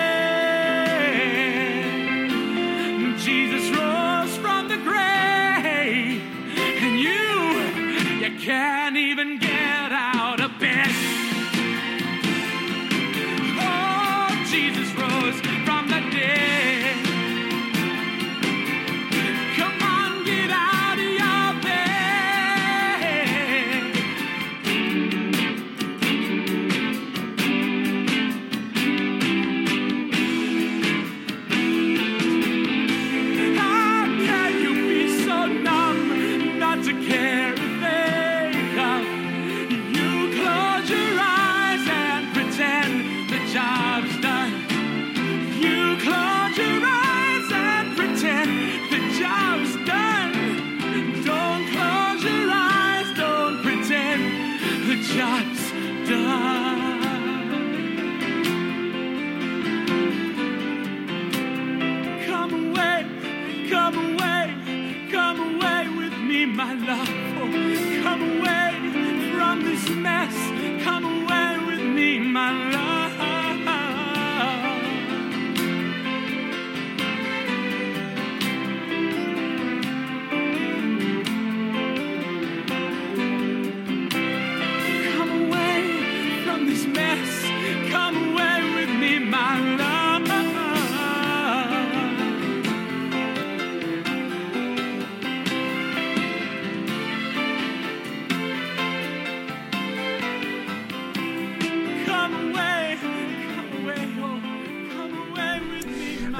Jesus 3.19 3.69
rose 3.77 4.35
from 4.39 4.69
the 4.69 4.79
grave 4.79 6.23
and 6.57 6.99
you, 6.99 8.25
you 8.25 8.39
can't 8.41 8.97
even 8.97 9.39
get 9.39 9.93
out 9.93 10.41
of 10.41 10.59
bed. 10.59 10.89
Oh, 13.61 14.29
Jesus 14.49 14.91
rose 14.95 15.39
from 15.67 15.89
the 15.89 16.01
dead. 16.11 16.62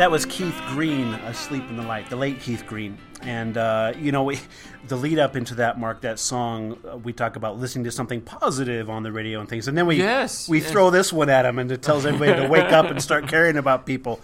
That 0.03 0.11
was 0.11 0.27
Keith 0.27 0.61
Green, 0.71 1.15
"Asleep 1.15 1.63
in 1.71 1.77
the 1.77 1.85
Light," 1.85 2.11
the 2.11 2.17
late 2.17 2.41
Keith 2.41 2.67
Green, 2.67 2.99
and 3.23 3.57
uh, 3.57 3.93
you 3.97 4.11
know 4.11 4.25
we, 4.25 4.41
the 4.89 4.97
lead 4.97 5.21
up 5.21 5.37
into 5.37 5.55
that, 5.55 5.79
Mark, 5.79 6.01
that 6.01 6.19
song 6.19 6.77
uh, 6.91 6.97
we 6.97 7.13
talk 7.13 7.37
about 7.37 7.61
listening 7.61 7.85
to 7.85 7.93
something 7.93 8.21
positive 8.21 8.91
on 8.91 9.05
the 9.05 9.13
radio 9.13 9.39
and 9.39 9.49
things, 9.49 9.69
and 9.69 9.79
then 9.79 9.87
we 9.87 9.99
Yes, 9.99 10.49
we 10.49 10.61
yes. 10.61 10.73
throw 10.73 10.91
this 10.91 11.13
one 11.13 11.31
at 11.31 11.47
him 11.47 11.61
and 11.61 11.71
it 11.71 11.83
tells 11.83 12.05
everybody 12.05 12.43
to 12.43 12.49
wake 12.49 12.73
up 12.73 12.87
and 12.87 13.01
start 13.01 13.29
caring 13.29 13.57
about 13.57 13.87
people. 13.87 14.21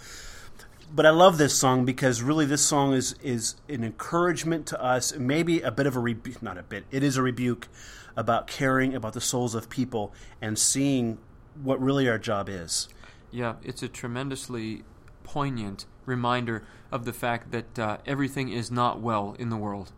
But 0.93 1.05
I 1.05 1.11
love 1.11 1.37
this 1.37 1.57
song 1.57 1.85
because 1.85 2.21
really 2.21 2.45
this 2.45 2.61
song 2.61 2.93
is 2.93 3.15
is 3.23 3.55
an 3.69 3.85
encouragement 3.85 4.65
to 4.65 4.83
us, 4.83 5.15
maybe 5.15 5.61
a 5.61 5.71
bit 5.71 5.87
of 5.87 5.95
a 5.95 6.01
rebuke, 6.01 6.43
not 6.43 6.57
a 6.57 6.63
bit, 6.63 6.87
it 6.91 7.03
is 7.03 7.15
a 7.15 7.21
rebuke 7.21 7.69
about 8.17 8.47
caring 8.47 8.95
about 8.95 9.13
the 9.13 9.21
souls 9.21 9.55
of 9.55 9.69
people 9.69 10.13
and 10.41 10.59
seeing 10.59 11.19
what 11.63 11.81
really 11.81 12.09
our 12.09 12.17
job 12.17 12.49
is. 12.49 12.89
Yeah, 13.31 13.55
it's 13.63 13.81
a 13.81 13.87
tremendously 13.87 14.83
poignant 15.29 15.85
reminder 16.05 16.63
of 16.91 17.05
the 17.05 17.13
fact 17.13 17.51
that 17.51 17.77
uh, 17.77 17.97
everything 18.05 18.49
is 18.49 18.71
not 18.71 18.99
well 18.99 19.35
in 19.37 19.49
the 19.49 19.57
world. 19.57 19.91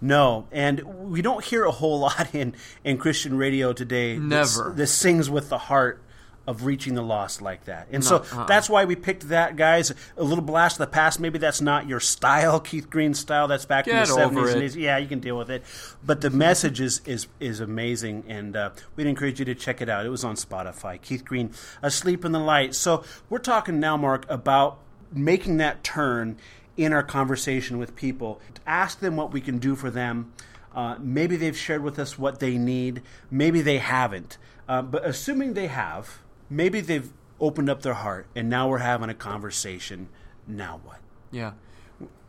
No, 0.00 0.48
and 0.50 0.80
we 1.10 1.22
don't 1.22 1.44
hear 1.44 1.64
a 1.64 1.70
whole 1.70 2.00
lot 2.06 2.34
in, 2.34 2.54
in 2.82 2.98
Christian 2.98 3.38
radio 3.38 3.72
today. 3.72 4.18
Never. 4.18 4.72
This 4.76 4.92
sings 4.92 5.30
with 5.30 5.48
the 5.48 5.58
heart 5.58 6.02
of 6.46 6.64
reaching 6.64 6.94
the 6.94 7.02
lost 7.02 7.40
like 7.40 7.64
that. 7.66 7.86
And 7.92 8.04
so 8.04 8.18
uh-uh. 8.18 8.46
that's 8.46 8.68
why 8.68 8.84
we 8.84 8.96
picked 8.96 9.28
that, 9.28 9.56
guys. 9.56 9.92
A 10.16 10.22
little 10.22 10.42
blast 10.42 10.76
of 10.76 10.78
the 10.80 10.92
past. 10.92 11.20
Maybe 11.20 11.38
that's 11.38 11.60
not 11.60 11.86
your 11.86 12.00
style, 12.00 12.58
Keith 12.60 12.90
Green 12.90 13.14
style. 13.14 13.46
That's 13.46 13.64
back 13.64 13.86
in 13.86 13.94
the 13.94 14.02
70s 14.02 14.52
and 14.52 14.62
80s. 14.62 14.76
Yeah, 14.76 14.98
you 14.98 15.06
can 15.06 15.20
deal 15.20 15.38
with 15.38 15.50
it. 15.50 15.62
But 16.04 16.20
the 16.20 16.30
message 16.30 16.80
is, 16.80 17.00
is, 17.06 17.28
is 17.38 17.60
amazing, 17.60 18.24
and 18.26 18.56
uh, 18.56 18.70
we'd 18.96 19.06
encourage 19.06 19.38
you 19.38 19.44
to 19.44 19.54
check 19.54 19.80
it 19.80 19.88
out. 19.88 20.04
It 20.04 20.10
was 20.10 20.24
on 20.24 20.34
Spotify. 20.34 21.00
Keith 21.00 21.24
Green, 21.24 21.52
Asleep 21.80 22.24
in 22.24 22.32
the 22.32 22.40
Light. 22.40 22.74
So 22.74 23.04
we're 23.30 23.38
talking 23.38 23.78
now, 23.78 23.96
Mark, 23.96 24.26
about 24.28 24.78
making 25.12 25.58
that 25.58 25.84
turn 25.84 26.38
in 26.76 26.92
our 26.92 27.02
conversation 27.02 27.78
with 27.78 27.94
people. 27.94 28.40
Ask 28.66 29.00
them 29.00 29.16
what 29.16 29.32
we 29.32 29.40
can 29.40 29.58
do 29.58 29.76
for 29.76 29.90
them. 29.90 30.32
Uh, 30.74 30.96
maybe 30.98 31.36
they've 31.36 31.56
shared 31.56 31.82
with 31.82 31.98
us 31.98 32.18
what 32.18 32.40
they 32.40 32.56
need. 32.56 33.02
Maybe 33.30 33.60
they 33.60 33.78
haven't. 33.78 34.38
Uh, 34.68 34.80
but 34.82 35.04
assuming 35.04 35.54
they 35.54 35.66
have, 35.66 36.21
maybe 36.52 36.80
they've 36.80 37.12
opened 37.40 37.68
up 37.68 37.82
their 37.82 37.94
heart, 37.94 38.26
and 38.36 38.48
now 38.48 38.68
we're 38.68 38.78
having 38.78 39.08
a 39.08 39.14
conversation. 39.14 40.08
Now 40.46 40.80
what? 40.84 41.00
Yeah. 41.30 41.52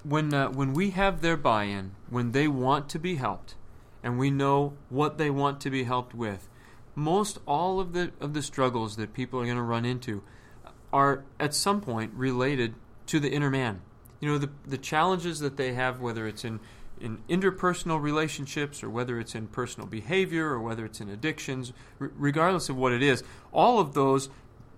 When 0.04 0.34
uh, 0.34 0.50
when 0.50 0.74
we 0.74 0.92
have 0.92 1.22
their 1.22 1.38
buy-in, 1.38 1.92
when 2.10 2.32
they 2.32 2.48
want 2.48 2.90
to 2.90 3.00
be 3.00 3.16
helped, 3.16 3.56
and 4.02 4.18
we 4.18 4.30
know 4.30 4.74
what 4.90 5.18
they 5.18 5.30
want 5.30 5.62
to 5.62 5.70
be 5.70 5.84
helped 5.84 6.14
with, 6.14 6.50
most 6.96 7.40
all 7.46 7.80
of 7.80 7.94
the 7.94 8.12
of 8.20 8.34
the 8.34 8.42
struggles 8.42 8.96
that 8.98 9.14
people 9.14 9.40
are 9.40 9.46
going 9.46 9.58
to 9.58 9.64
run 9.64 9.86
into 9.86 10.24
are 10.92 11.24
at 11.40 11.54
some 11.54 11.82
point 11.82 12.14
related 12.14 12.76
to 13.08 13.20
the 13.20 13.32
inner 13.32 13.50
man. 13.50 13.82
You 14.20 14.30
know, 14.30 14.38
the 14.38 14.50
the 14.66 14.78
challenges 14.78 15.40
that 15.40 15.58
they 15.58 15.74
have, 15.74 16.00
whether 16.00 16.28
it's 16.28 16.44
in 16.44 16.60
in 17.04 17.20
interpersonal 17.30 18.02
relationships 18.02 18.82
or 18.82 18.90
whether 18.90 19.20
it's 19.20 19.36
in 19.36 19.48
personal 19.48 19.88
behavior 19.88 20.48
or 20.48 20.60
whether 20.60 20.86
it's 20.86 21.02
in 21.02 21.10
addictions, 21.10 21.74
r- 22.00 22.12
regardless 22.18 22.70
of 22.70 22.78
what 22.78 22.94
it 22.94 23.04
is, 23.04 23.24
all 23.52 23.80
of 23.80 23.94
those 23.94 24.30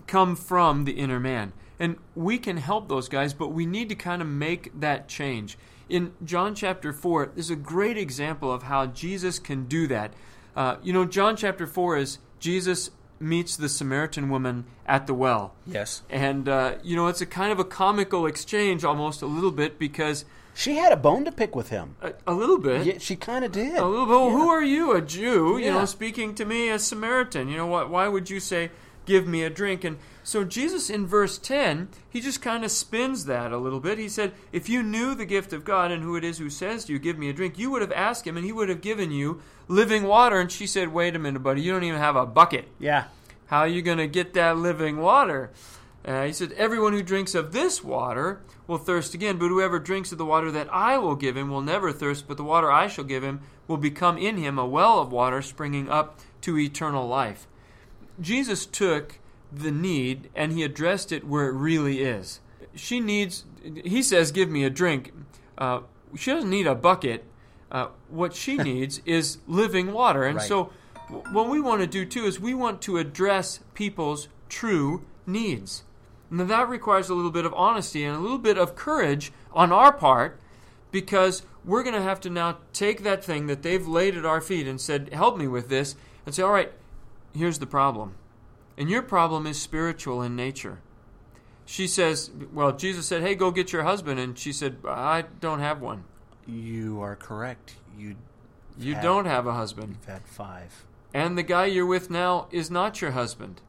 come 0.08 0.36
from 0.36 0.86
the 0.86 0.94
inner 0.94 1.20
man. 1.20 1.54
And 1.80 1.98
we 2.16 2.38
can 2.38 2.58
help 2.58 2.90
those 2.90 3.08
guys, 3.08 3.34
but 3.34 3.50
we 3.50 3.66
need 3.66 3.90
to 3.90 3.96
kind 3.96 4.22
of 4.22 4.28
make 4.28 4.78
that 4.80 5.08
change. 5.08 5.58
In 5.88 6.14
John 6.24 6.56
chapter 6.56 6.92
4, 6.92 7.32
there's 7.36 7.50
a 7.50 7.56
great 7.56 7.98
example 7.98 8.52
of 8.52 8.64
how 8.64 8.88
Jesus 8.88 9.40
can 9.40 9.66
do 9.66 9.88
that. 9.88 10.14
Uh, 10.56 10.78
you 10.82 10.94
know, 10.94 11.06
John 11.06 11.36
chapter 11.36 11.68
4 11.68 11.98
is 11.98 12.18
Jesus 12.40 12.90
meets 13.20 13.56
the 13.56 13.70
Samaritan 13.70 14.30
woman 14.30 14.66
at 14.86 15.08
the 15.08 15.14
well. 15.14 15.54
Yes. 15.66 16.02
And, 16.10 16.50
uh, 16.50 16.76
you 16.84 16.96
know, 16.96 17.08
it's 17.08 17.22
a 17.22 17.26
kind 17.26 17.52
of 17.52 17.60
a 17.60 17.64
comical 17.64 18.26
exchange 18.26 18.84
almost 18.84 19.22
a 19.22 19.26
little 19.26 19.52
bit 19.52 19.78
because, 19.78 20.26
She 20.58 20.78
had 20.78 20.92
a 20.94 20.98
bone 20.98 21.26
to 21.26 21.32
pick 21.32 21.54
with 21.56 21.70
him. 21.70 21.96
a, 22.02 22.14
a 22.26 22.34
little 22.34 22.58
bit. 22.58 22.86
Yeah, 22.86 22.98
she 22.98 23.16
kind 23.18 23.44
of 23.44 23.52
did. 23.52 23.76
A 23.78 23.86
little 23.86 24.06
bit. 24.06 24.12
Well, 24.12 24.30
Who 24.32 24.48
are 24.50 24.64
you, 24.64 24.94
a 24.94 25.02
Jew? 25.02 25.58
You 25.58 25.72
know, 25.72 25.86
speaking 25.86 26.34
to 26.36 26.46
me, 26.46 26.70
a 26.70 26.80
Samaritan. 26.80 27.50
You 27.50 27.58
know, 27.58 27.68
why, 27.68 27.84
why 27.84 28.08
would 28.08 28.30
you 28.30 28.40
say, 28.40 28.72
"Give 29.06 29.28
me 29.28 29.44
a 29.44 29.50
drink"? 29.50 29.84
And 29.84 29.98
so 30.24 30.46
Jesus, 30.46 30.90
in 30.90 31.06
verse 31.06 31.38
ten, 31.38 31.90
he 32.10 32.22
just 32.22 32.42
kind 32.42 32.64
of 32.64 32.72
spins 32.72 33.26
that 33.26 33.52
a 33.52 33.58
little 33.58 33.82
bit. 33.82 33.98
He 33.98 34.08
said, 34.08 34.32
"If 34.54 34.70
you 34.70 34.82
knew 34.82 35.14
the 35.14 35.26
gift 35.26 35.52
of 35.52 35.66
God 35.66 35.92
and 35.92 36.02
who 36.02 36.16
it 36.16 36.24
is 36.24 36.38
who 36.38 36.50
says 36.50 36.86
to 36.86 36.94
you, 36.94 37.00
give 37.00 37.18
me 37.20 37.30
a 37.30 37.34
drink, 37.34 37.60
you 37.60 37.70
would 37.72 37.82
have 37.82 37.92
asked 37.92 38.26
him, 38.26 38.38
and 38.38 38.46
he 38.46 38.54
would 38.54 38.70
have 38.70 38.82
given 38.82 39.12
you 39.12 39.42
living 39.68 40.04
water." 40.04 40.40
And 40.40 40.50
she 40.50 40.66
said, 40.68 40.94
"Wait 40.94 41.18
a 41.18 41.20
minute, 41.20 41.44
buddy. 41.44 41.62
You 41.62 41.74
don't 41.74 41.84
even 41.84 42.00
have 42.00 42.16
a 42.16 42.26
bucket. 42.26 42.70
Yeah. 42.80 43.06
How 43.48 43.60
are 43.60 43.68
you 43.68 43.82
going 43.82 43.98
to 44.00 44.08
get 44.08 44.34
that 44.36 44.58
living 44.58 44.98
water?" 44.98 45.52
Uh, 46.06 46.26
he 46.26 46.34
said, 46.34 46.52
Everyone 46.54 46.94
who 46.94 47.02
drinks 47.02 47.34
of 47.34 47.52
this 47.52 47.84
water 47.84 48.42
will 48.68 48.78
thirst 48.78 49.14
again, 49.16 49.38
but 49.38 49.48
whoever 49.48 49.80
drinks 49.80 50.12
of 50.12 50.18
the 50.18 50.26
water 50.26 50.52
that 50.52 50.72
I 50.72 50.98
will 51.00 51.16
give 51.16 51.36
him 51.36 51.50
will 51.50 51.62
never 51.62 51.92
thirst, 51.92 52.28
but 52.28 52.38
the 52.38 52.44
water 52.44 52.72
I 52.72 52.88
shall 52.88 53.04
give 53.06 53.24
him 53.24 53.42
will 53.68 53.78
become 53.78 54.18
in 54.18 54.38
him 54.38 54.60
a 54.60 54.66
well 54.68 55.00
of 55.00 55.12
water 55.12 55.42
springing 55.42 55.90
up 55.90 56.20
to 56.42 56.58
eternal 56.60 57.08
life. 57.08 57.48
Jesus 58.22 58.66
took 58.66 59.20
the 59.52 59.72
need 59.72 60.30
and 60.36 60.52
he 60.52 60.64
addressed 60.64 61.12
it 61.12 61.26
where 61.26 61.48
it 61.48 61.54
really 61.54 62.02
is. 62.02 62.40
She 62.76 63.00
needs, 63.00 63.46
he 63.84 64.04
says, 64.04 64.32
Give 64.32 64.50
me 64.50 64.64
a 64.64 64.70
drink. 64.70 65.12
Uh, 65.58 65.82
she 66.16 66.32
doesn't 66.32 66.50
need 66.50 66.68
a 66.68 66.76
bucket. 66.76 67.24
Uh, 67.72 67.88
what 68.10 68.36
she 68.36 68.58
needs 68.72 69.02
is 69.06 69.40
living 69.48 69.92
water. 69.92 70.24
And 70.24 70.38
Right. 70.38 70.48
so, 70.48 70.72
w- 71.10 71.24
what 71.34 71.50
we 71.50 71.60
want 71.60 71.82
to 71.82 71.88
do 71.88 72.06
too 72.06 72.26
is 72.26 72.40
we 72.40 72.54
want 72.54 72.82
to 72.84 72.98
address 72.98 73.60
people's 73.74 74.28
true 74.50 75.04
needs. 75.26 75.84
Now, 76.38 76.44
that 76.46 76.68
requires 76.70 77.10
a 77.10 77.14
little 77.16 77.32
bit 77.32 77.46
of 77.46 77.54
honesty 77.54 78.04
and 78.04 78.16
a 78.16 78.20
little 78.20 78.38
bit 78.38 78.58
of 78.58 78.76
courage 78.76 79.32
on 79.54 79.72
our 79.72 79.94
part 79.94 80.40
because 80.92 81.44
we're 81.64 81.84
going 81.84 81.96
to 81.96 82.02
have 82.02 82.20
to 82.22 82.30
now 82.30 82.58
take 82.74 83.04
that 83.04 83.24
thing 83.24 83.48
that 83.48 83.64
they've 83.64 83.88
laid 83.88 84.18
at 84.18 84.26
our 84.26 84.42
feet 84.42 84.68
and 84.68 84.80
said, 84.82 85.14
Help 85.14 85.38
me 85.38 85.48
with 85.48 85.70
this, 85.70 85.96
and 86.26 86.36
say, 86.36 86.44
All 86.44 86.52
right, 86.52 86.72
here's 87.34 87.60
the 87.60 87.66
problem. 87.66 88.16
And 88.78 88.90
your 88.90 89.02
problem 89.02 89.48
is 89.48 89.62
spiritual 89.62 90.22
in 90.22 90.36
nature. 90.36 90.80
She 91.66 91.88
says, 91.88 92.30
Well, 92.54 92.74
Jesus 92.74 93.06
said, 93.08 93.22
Hey, 93.22 93.36
go 93.36 93.50
get 93.52 93.72
your 93.72 93.84
husband. 93.84 94.20
And 94.20 94.38
she 94.38 94.52
said, 94.52 94.78
I 94.86 95.24
don't 95.40 95.60
have 95.62 95.82
one. 95.82 96.04
You 96.46 97.02
are 97.02 97.16
correct. 97.16 97.76
You, 97.98 98.16
You 98.78 98.96
Had- 98.96 99.04
don't 99.04 99.26
have 99.26 99.48
a 99.48 99.54
husband. 99.54 99.96
you've 100.00 100.14
had 100.14 100.28
five. 100.28 100.86
And 101.14 101.38
the 101.38 101.44
guy 101.44 101.66
you're 101.68 101.86
with 101.86 102.10
now 102.10 102.48
is 102.52 102.70
not 102.70 103.02
your 103.02 103.12
husband. 103.12 103.62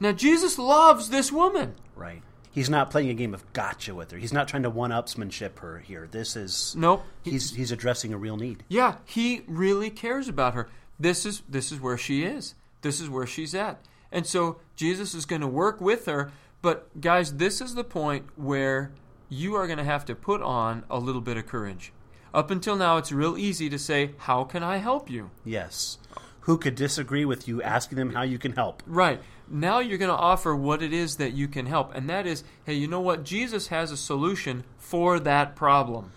Now, 0.00 0.12
Jesus 0.12 0.58
loves 0.58 1.10
this 1.10 1.30
woman. 1.30 1.74
Right. 1.94 2.22
He's 2.52 2.70
not 2.70 2.90
playing 2.90 3.10
a 3.10 3.14
game 3.14 3.32
of 3.34 3.50
gotcha 3.52 3.94
with 3.94 4.10
her. 4.10 4.18
He's 4.18 4.32
not 4.32 4.48
trying 4.48 4.64
to 4.64 4.70
one-upsmanship 4.70 5.58
her 5.60 5.78
here. 5.78 6.08
This 6.10 6.34
is 6.34 6.74
Nope. 6.76 7.04
he's 7.22 7.54
he's 7.54 7.70
addressing 7.70 8.12
a 8.12 8.18
real 8.18 8.36
need. 8.36 8.64
Yeah, 8.68 8.96
he 9.04 9.42
really 9.46 9.88
cares 9.90 10.26
about 10.26 10.54
her. 10.54 10.68
This 10.98 11.24
is 11.24 11.42
this 11.48 11.70
is 11.70 11.80
where 11.80 11.96
she 11.96 12.24
is. 12.24 12.54
This 12.82 13.00
is 13.00 13.08
where 13.08 13.26
she's 13.26 13.54
at. 13.54 13.78
And 14.10 14.26
so 14.26 14.56
Jesus 14.74 15.14
is 15.14 15.26
going 15.26 15.42
to 15.42 15.46
work 15.46 15.80
with 15.80 16.06
her, 16.06 16.32
but 16.60 17.00
guys, 17.00 17.36
this 17.36 17.60
is 17.60 17.76
the 17.76 17.84
point 17.84 18.26
where 18.34 18.90
you 19.28 19.54
are 19.54 19.66
going 19.68 19.78
to 19.78 19.84
have 19.84 20.04
to 20.06 20.16
put 20.16 20.42
on 20.42 20.82
a 20.90 20.98
little 20.98 21.20
bit 21.20 21.36
of 21.36 21.46
courage. 21.46 21.92
Up 22.34 22.50
until 22.50 22.74
now 22.74 22.96
it's 22.96 23.12
real 23.12 23.38
easy 23.38 23.68
to 23.70 23.78
say, 23.78 24.10
"How 24.18 24.42
can 24.42 24.64
I 24.64 24.78
help 24.78 25.08
you?" 25.08 25.30
Yes. 25.44 25.98
Who 26.44 26.58
could 26.58 26.74
disagree 26.74 27.24
with 27.24 27.46
you 27.46 27.62
asking 27.62 27.96
them 27.98 28.12
how 28.14 28.22
you 28.22 28.38
can 28.38 28.52
help? 28.52 28.82
Right. 28.86 29.20
Now 29.50 29.80
you're 29.80 29.98
going 29.98 30.10
to 30.10 30.16
offer 30.16 30.54
what 30.54 30.82
it 30.82 30.92
is 30.92 31.16
that 31.16 31.32
you 31.32 31.48
can 31.48 31.66
help, 31.66 31.92
and 31.94 32.08
that 32.08 32.26
is, 32.26 32.44
"Hey, 32.64 32.74
you 32.74 32.86
know 32.86 33.00
what? 33.00 33.24
Jesus 33.24 33.66
has 33.68 33.90
a 33.90 33.96
solution 33.96 34.64
for 34.78 35.18
that 35.20 35.56
problem." 35.56 36.12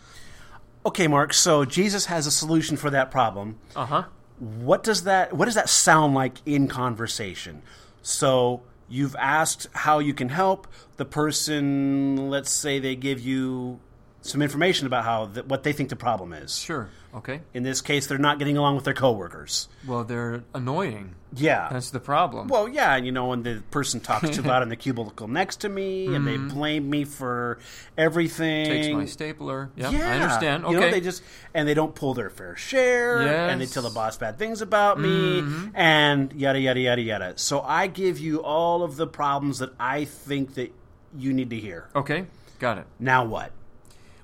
Okay, 0.85 1.07
Mark, 1.07 1.33
so 1.33 1.65
Jesus 1.65 2.05
has 2.07 2.27
a 2.27 2.31
solution 2.31 2.77
for 2.77 2.89
that 2.89 3.09
problem. 3.09 3.57
Uh-huh. 3.75 4.03
what 4.39 4.83
does 4.83 5.03
that 5.03 5.31
what 5.33 5.45
does 5.45 5.55
that 5.55 5.69
sound 5.69 6.13
like 6.13 6.35
in 6.45 6.67
conversation? 6.67 7.61
So 8.01 8.61
you've 8.89 9.15
asked 9.17 9.67
how 9.73 9.99
you 9.99 10.13
can 10.13 10.29
help 10.29 10.67
the 10.97 11.05
person. 11.05 12.29
Let's 12.29 12.51
say 12.51 12.79
they 12.79 12.95
give 12.95 13.19
you 13.21 13.79
some 14.21 14.41
information 14.41 14.85
about 14.87 15.05
how 15.05 15.27
th- 15.27 15.45
what 15.45 15.63
they 15.63 15.71
think 15.71 15.89
the 15.89 15.95
problem 15.95 16.33
is. 16.33 16.57
Sure. 16.59 16.89
Okay. 17.15 17.41
In 17.53 17.63
this 17.63 17.81
case, 17.81 18.07
they're 18.07 18.17
not 18.17 18.39
getting 18.39 18.57
along 18.57 18.75
with 18.75 18.85
their 18.85 18.93
coworkers. 18.93 19.67
Well, 19.87 20.03
they're 20.03 20.43
annoying. 20.55 21.15
Yeah. 21.35 21.69
That's 21.71 21.91
the 21.91 21.99
problem. 21.99 22.47
Well, 22.47 22.67
yeah, 22.67 22.95
and 22.95 23.05
you 23.05 23.11
know, 23.11 23.27
when 23.27 23.43
the 23.43 23.63
person 23.71 23.99
talks 23.99 24.29
too 24.31 24.41
loud 24.43 24.63
in 24.63 24.69
the 24.69 24.75
cubicle 24.75 25.27
next 25.27 25.57
to 25.61 25.69
me, 25.69 26.13
and 26.13 26.27
they 26.27 26.37
blame 26.37 26.89
me 26.89 27.05
for 27.05 27.59
everything. 27.97 28.65
Mm-hmm. 28.65 28.81
Takes 28.81 28.93
my 28.95 29.05
stapler. 29.05 29.69
Yep, 29.75 29.93
yeah, 29.93 30.09
I 30.09 30.13
understand. 30.19 30.65
Okay. 30.65 30.73
You 30.73 30.79
know, 30.79 30.91
they 30.91 31.01
just 31.01 31.23
and 31.53 31.67
they 31.67 31.73
don't 31.73 31.93
pull 31.93 32.13
their 32.13 32.29
fair 32.29 32.55
share, 32.55 33.21
and 33.21 33.61
they 33.61 33.65
tell 33.65 33.83
the 33.83 33.89
boss 33.89 34.17
bad 34.17 34.37
things 34.37 34.61
about 34.61 34.99
me, 34.99 35.43
and 35.73 36.33
yada 36.33 36.59
yada 36.59 36.79
yada 36.79 37.01
yada. 37.01 37.33
So 37.37 37.61
I 37.61 37.87
give 37.87 38.19
you 38.19 38.43
all 38.43 38.83
of 38.83 38.95
the 38.95 39.07
problems 39.07 39.59
that 39.59 39.71
I 39.79 40.05
think 40.05 40.55
that 40.55 40.73
you 41.15 41.33
need 41.33 41.49
to 41.51 41.59
hear. 41.59 41.89
okay. 41.95 42.25
Got 42.59 42.77
it. 42.77 42.85
Now 42.97 43.25
what? 43.25 43.51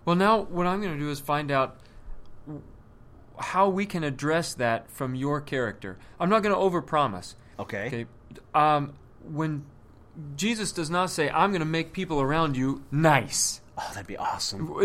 Well, 0.05 0.15
now 0.15 0.41
what 0.43 0.65
I'm 0.65 0.81
going 0.81 0.93
to 0.93 0.99
do 0.99 1.09
is 1.09 1.19
find 1.19 1.51
out 1.51 1.77
how 3.39 3.69
we 3.69 3.85
can 3.85 4.03
address 4.03 4.53
that 4.55 4.89
from 4.91 5.15
your 5.15 5.41
character. 5.41 5.97
I'm 6.19 6.29
not 6.29 6.43
going 6.43 6.53
to 6.55 6.59
overpromise. 6.61 7.35
Okay. 7.59 7.87
Okay. 7.87 8.05
Um, 8.53 8.93
when 9.23 9.65
Jesus 10.35 10.71
does 10.71 10.89
not 10.89 11.09
say, 11.09 11.29
"I'm 11.29 11.51
going 11.51 11.61
to 11.61 11.65
make 11.65 11.93
people 11.93 12.21
around 12.21 12.57
you 12.57 12.83
nice," 12.91 13.61
Oh, 13.77 13.89
that'd 13.93 14.07
be 14.07 14.17
awesome. 14.17 14.67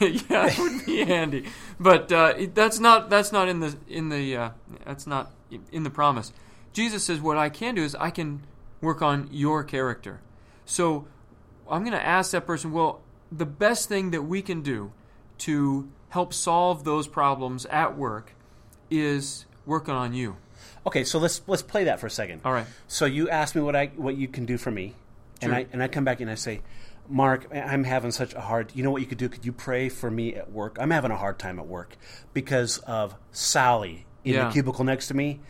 yeah, 0.00 0.46
it 0.46 0.58
would 0.58 0.86
be 0.86 1.04
handy. 1.04 1.46
But 1.80 2.12
uh, 2.12 2.34
it- 2.36 2.54
that's 2.54 2.78
not 2.78 3.10
that's 3.10 3.32
not 3.32 3.48
in 3.48 3.60
the 3.60 3.76
in 3.88 4.08
the 4.08 4.36
uh, 4.36 4.50
that's 4.84 5.06
not 5.06 5.32
in 5.72 5.82
the 5.82 5.90
promise. 5.90 6.32
Jesus 6.72 7.02
says, 7.04 7.20
"What 7.20 7.36
I 7.36 7.48
can 7.48 7.74
do 7.74 7.82
is 7.82 7.94
I 7.96 8.10
can 8.10 8.42
work 8.80 9.02
on 9.02 9.28
your 9.32 9.64
character." 9.64 10.20
So 10.64 11.06
I'm 11.70 11.82
going 11.82 11.92
to 11.96 12.06
ask 12.06 12.30
that 12.32 12.46
person, 12.46 12.70
"Well, 12.72 13.00
the 13.32 13.46
best 13.46 13.88
thing 13.88 14.10
that 14.12 14.22
we 14.22 14.42
can 14.42 14.62
do 14.62 14.92
to 15.38 15.88
help 16.16 16.32
solve 16.32 16.84
those 16.84 17.06
problems 17.06 17.66
at 17.66 17.96
work 17.96 18.32
is 18.90 19.44
working 19.64 19.94
on 19.94 20.12
you." 20.14 20.36
Okay, 20.86 21.04
so 21.04 21.18
let's 21.18 21.42
let's 21.46 21.62
play 21.62 21.84
that 21.84 22.00
for 22.00 22.06
a 22.06 22.10
second. 22.10 22.40
All 22.44 22.52
right. 22.52 22.66
So 22.88 23.04
you 23.06 23.28
ask 23.28 23.54
me 23.54 23.60
what 23.60 23.76
I 23.76 23.86
what 23.96 24.16
you 24.16 24.28
can 24.28 24.44
do 24.46 24.56
for 24.56 24.70
me, 24.70 24.94
and 25.42 25.54
I 25.54 25.66
and 25.72 25.82
I 25.82 25.88
come 25.88 26.04
back 26.04 26.20
and 26.20 26.30
I 26.30 26.36
say, 26.36 26.60
Mark, 27.08 27.46
I'm 27.52 27.84
having 27.84 28.10
such 28.12 28.34
a 28.34 28.40
hard. 28.40 28.72
You 28.74 28.82
know 28.84 28.90
what 28.90 29.02
you 29.02 29.06
could 29.08 29.18
do? 29.18 29.28
Could 29.28 29.44
you 29.44 29.52
pray 29.52 29.88
for 29.88 30.10
me 30.10 30.34
at 30.34 30.50
work? 30.50 30.76
I'm 30.80 30.90
having 30.90 31.10
a 31.10 31.16
hard 31.16 31.38
time 31.38 31.58
at 31.58 31.66
work 31.66 31.96
because 32.32 32.78
of 32.78 33.14
Sally 33.32 34.06
in 34.24 34.34
Yeah. 34.34 34.46
the 34.46 34.52
cubicle 34.52 34.84
next 34.84 35.08
to 35.08 35.14
me. 35.14 35.40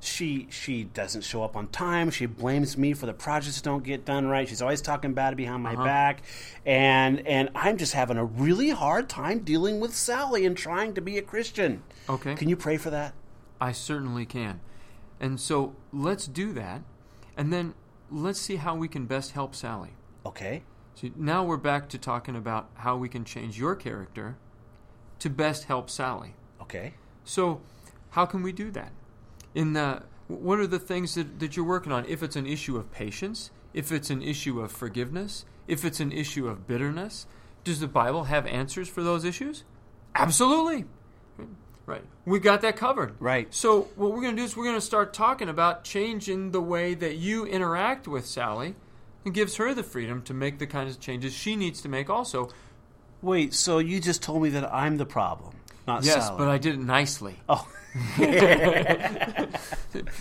She 0.00 0.46
she 0.50 0.84
doesn't 0.84 1.22
show 1.22 1.42
up 1.42 1.56
on 1.56 1.68
time. 1.68 2.10
She 2.10 2.26
blames 2.26 2.76
me 2.76 2.92
for 2.92 3.06
the 3.06 3.12
projects 3.14 3.56
that 3.56 3.64
don't 3.64 3.82
get 3.82 4.04
done 4.04 4.26
right. 4.26 4.48
She's 4.48 4.60
always 4.62 4.82
talking 4.82 5.14
bad 5.14 5.36
behind 5.36 5.62
my 5.62 5.72
Uh-huh. 5.72 5.84
back, 5.84 6.22
and 6.64 7.26
and 7.26 7.48
I'm 7.54 7.76
just 7.78 7.92
having 7.94 8.16
a 8.18 8.24
really 8.24 8.70
hard 8.70 9.08
time 9.08 9.40
dealing 9.40 9.80
with 9.80 9.94
Sally 9.94 10.44
and 10.46 10.56
trying 10.56 10.94
to 10.94 11.00
be 11.00 11.18
a 11.18 11.22
Christian. 11.22 11.82
Okay. 12.08 12.34
Can 12.34 12.48
you 12.48 12.56
pray 12.56 12.76
for 12.76 12.90
that? 12.90 13.14
I 13.60 13.72
certainly 13.72 14.26
can. 14.26 14.60
And 15.18 15.40
so 15.40 15.74
let's 15.92 16.26
do 16.26 16.52
that, 16.52 16.82
and 17.36 17.52
then 17.52 17.74
let's 18.10 18.40
see 18.40 18.56
how 18.56 18.76
we 18.76 18.88
can 18.88 19.06
best 19.06 19.32
help 19.32 19.54
Sally. 19.54 19.90
Okay. 20.26 20.62
So 20.94 21.08
now 21.16 21.42
we're 21.42 21.56
back 21.56 21.88
to 21.90 21.98
talking 21.98 22.36
about 22.36 22.68
how 22.74 22.96
we 22.96 23.08
can 23.08 23.24
change 23.24 23.58
your 23.58 23.74
character 23.74 24.36
to 25.18 25.30
best 25.30 25.64
help 25.64 25.88
Sally. 25.90 26.34
Okay. 26.60 26.94
So, 27.24 27.60
how 28.10 28.24
can 28.26 28.42
we 28.42 28.52
do 28.52 28.70
that? 28.72 28.92
In 29.56 29.72
the 29.72 30.02
what 30.28 30.58
are 30.58 30.66
the 30.66 30.78
things 30.78 31.14
that, 31.14 31.40
that 31.40 31.56
you're 31.56 31.64
working 31.64 31.90
on? 31.90 32.04
If 32.06 32.22
it's 32.22 32.36
an 32.36 32.46
issue 32.46 32.76
of 32.76 32.92
patience, 32.92 33.50
if 33.72 33.90
it's 33.90 34.10
an 34.10 34.22
issue 34.22 34.60
of 34.60 34.70
forgiveness, 34.70 35.46
if 35.66 35.82
it's 35.82 35.98
an 35.98 36.12
issue 36.12 36.46
of 36.46 36.66
bitterness, 36.66 37.26
does 37.64 37.80
the 37.80 37.88
Bible 37.88 38.24
have 38.24 38.46
answers 38.46 38.88
for 38.88 39.02
those 39.02 39.24
issues? 39.24 39.64
Absolutely. 40.14 40.84
Right. 41.86 42.04
We 42.26 42.38
got 42.38 42.60
that 42.60 42.76
covered. 42.76 43.14
Right. 43.18 43.52
So, 43.54 43.88
what 43.94 44.10
we're 44.10 44.20
going 44.20 44.36
to 44.36 44.42
do 44.42 44.44
is 44.44 44.56
we're 44.56 44.64
going 44.64 44.76
to 44.76 44.80
start 44.80 45.14
talking 45.14 45.48
about 45.48 45.84
changing 45.84 46.50
the 46.50 46.60
way 46.60 46.94
that 46.94 47.16
you 47.16 47.46
interact 47.46 48.06
with 48.06 48.26
Sally 48.26 48.74
and 49.24 49.32
gives 49.32 49.56
her 49.56 49.72
the 49.72 49.84
freedom 49.84 50.22
to 50.22 50.34
make 50.34 50.58
the 50.58 50.66
kinds 50.66 50.96
of 50.96 51.00
changes 51.00 51.32
she 51.32 51.56
needs 51.56 51.80
to 51.82 51.88
make 51.88 52.10
also. 52.10 52.50
Wait, 53.22 53.54
so 53.54 53.78
you 53.78 54.00
just 54.00 54.22
told 54.22 54.42
me 54.42 54.50
that 54.50 54.72
I'm 54.72 54.96
the 54.98 55.06
problem, 55.06 55.54
not 55.86 56.04
Yes, 56.04 56.26
Sally. 56.26 56.38
but 56.38 56.48
I 56.48 56.58
did 56.58 56.74
it 56.74 56.80
nicely. 56.80 57.36
Oh, 57.48 57.66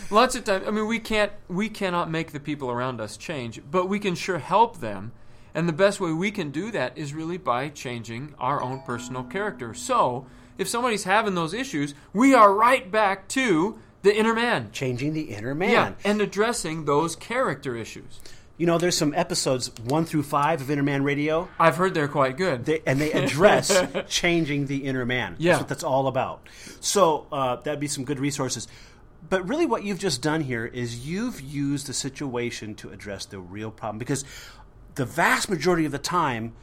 Lots 0.09 0.35
of 0.35 0.43
times, 0.45 0.65
I 0.67 0.71
mean, 0.71 0.87
we 0.87 0.99
can't, 0.99 1.31
we 1.49 1.67
cannot 1.69 2.09
make 2.09 2.31
the 2.31 2.39
people 2.39 2.71
around 2.71 3.01
us 3.01 3.17
change, 3.17 3.61
but 3.69 3.89
we 3.89 3.99
can 3.99 4.15
sure 4.15 4.37
help 4.39 4.79
them. 4.79 5.11
And 5.53 5.67
the 5.67 5.73
best 5.73 5.99
way 5.99 6.11
we 6.11 6.31
can 6.31 6.51
do 6.51 6.71
that 6.71 6.97
is 6.97 7.13
really 7.13 7.37
by 7.37 7.69
changing 7.69 8.33
our 8.39 8.61
own 8.61 8.81
personal 8.85 9.23
character. 9.23 9.73
So, 9.73 10.25
if 10.57 10.67
somebody's 10.69 11.03
having 11.05 11.35
those 11.35 11.53
issues, 11.53 11.93
we 12.13 12.33
are 12.33 12.53
right 12.53 12.89
back 12.89 13.27
to 13.29 13.77
the 14.01 14.15
inner 14.15 14.33
man. 14.33 14.69
changing 14.71 15.13
the 15.13 15.23
inner 15.35 15.55
man. 15.55 15.71
Yeah, 15.71 15.93
and 16.03 16.21
addressing 16.21 16.85
those 16.85 17.15
character 17.15 17.75
issues. 17.75 18.19
You 18.57 18.65
know, 18.65 18.77
there's 18.77 18.97
some 18.97 19.13
episodes 19.13 19.69
one 19.83 20.05
through 20.05 20.23
five 20.23 20.61
of 20.61 20.71
Inner 20.71 20.83
Man 20.83 21.03
Radio, 21.03 21.49
I've 21.59 21.75
heard 21.75 21.93
they're 21.93 22.07
quite 22.07 22.37
good. 22.37 22.65
they, 22.65 22.81
and 22.85 23.01
they 23.01 23.11
address 23.11 23.85
changing 24.07 24.67
the 24.67 24.85
inner 24.85 25.05
man. 25.05 25.35
Yeah. 25.37 25.53
That's 25.53 25.61
what 25.61 25.69
that's 25.69 25.83
all 25.83 26.07
about. 26.07 26.47
So 26.79 27.27
uh, 27.31 27.57
that'd 27.57 27.81
be 27.81 27.87
some 27.87 28.05
good 28.05 28.19
resources. 28.19 28.67
But 29.27 29.47
really, 29.47 29.65
what 29.65 29.83
you've 29.83 29.99
just 29.99 30.21
done 30.21 30.41
here 30.41 30.65
is 30.65 31.05
you've 31.07 31.41
used 31.41 31.87
the 31.87 31.93
situation 31.93 32.75
to 32.75 32.91
address 32.91 33.25
the 33.25 33.39
real 33.39 33.71
problem 33.71 33.97
because 33.97 34.23
the 34.95 35.05
vast 35.05 35.49
majority 35.49 35.85
of 35.85 35.91
the 35.91 35.99
time, 35.99 36.53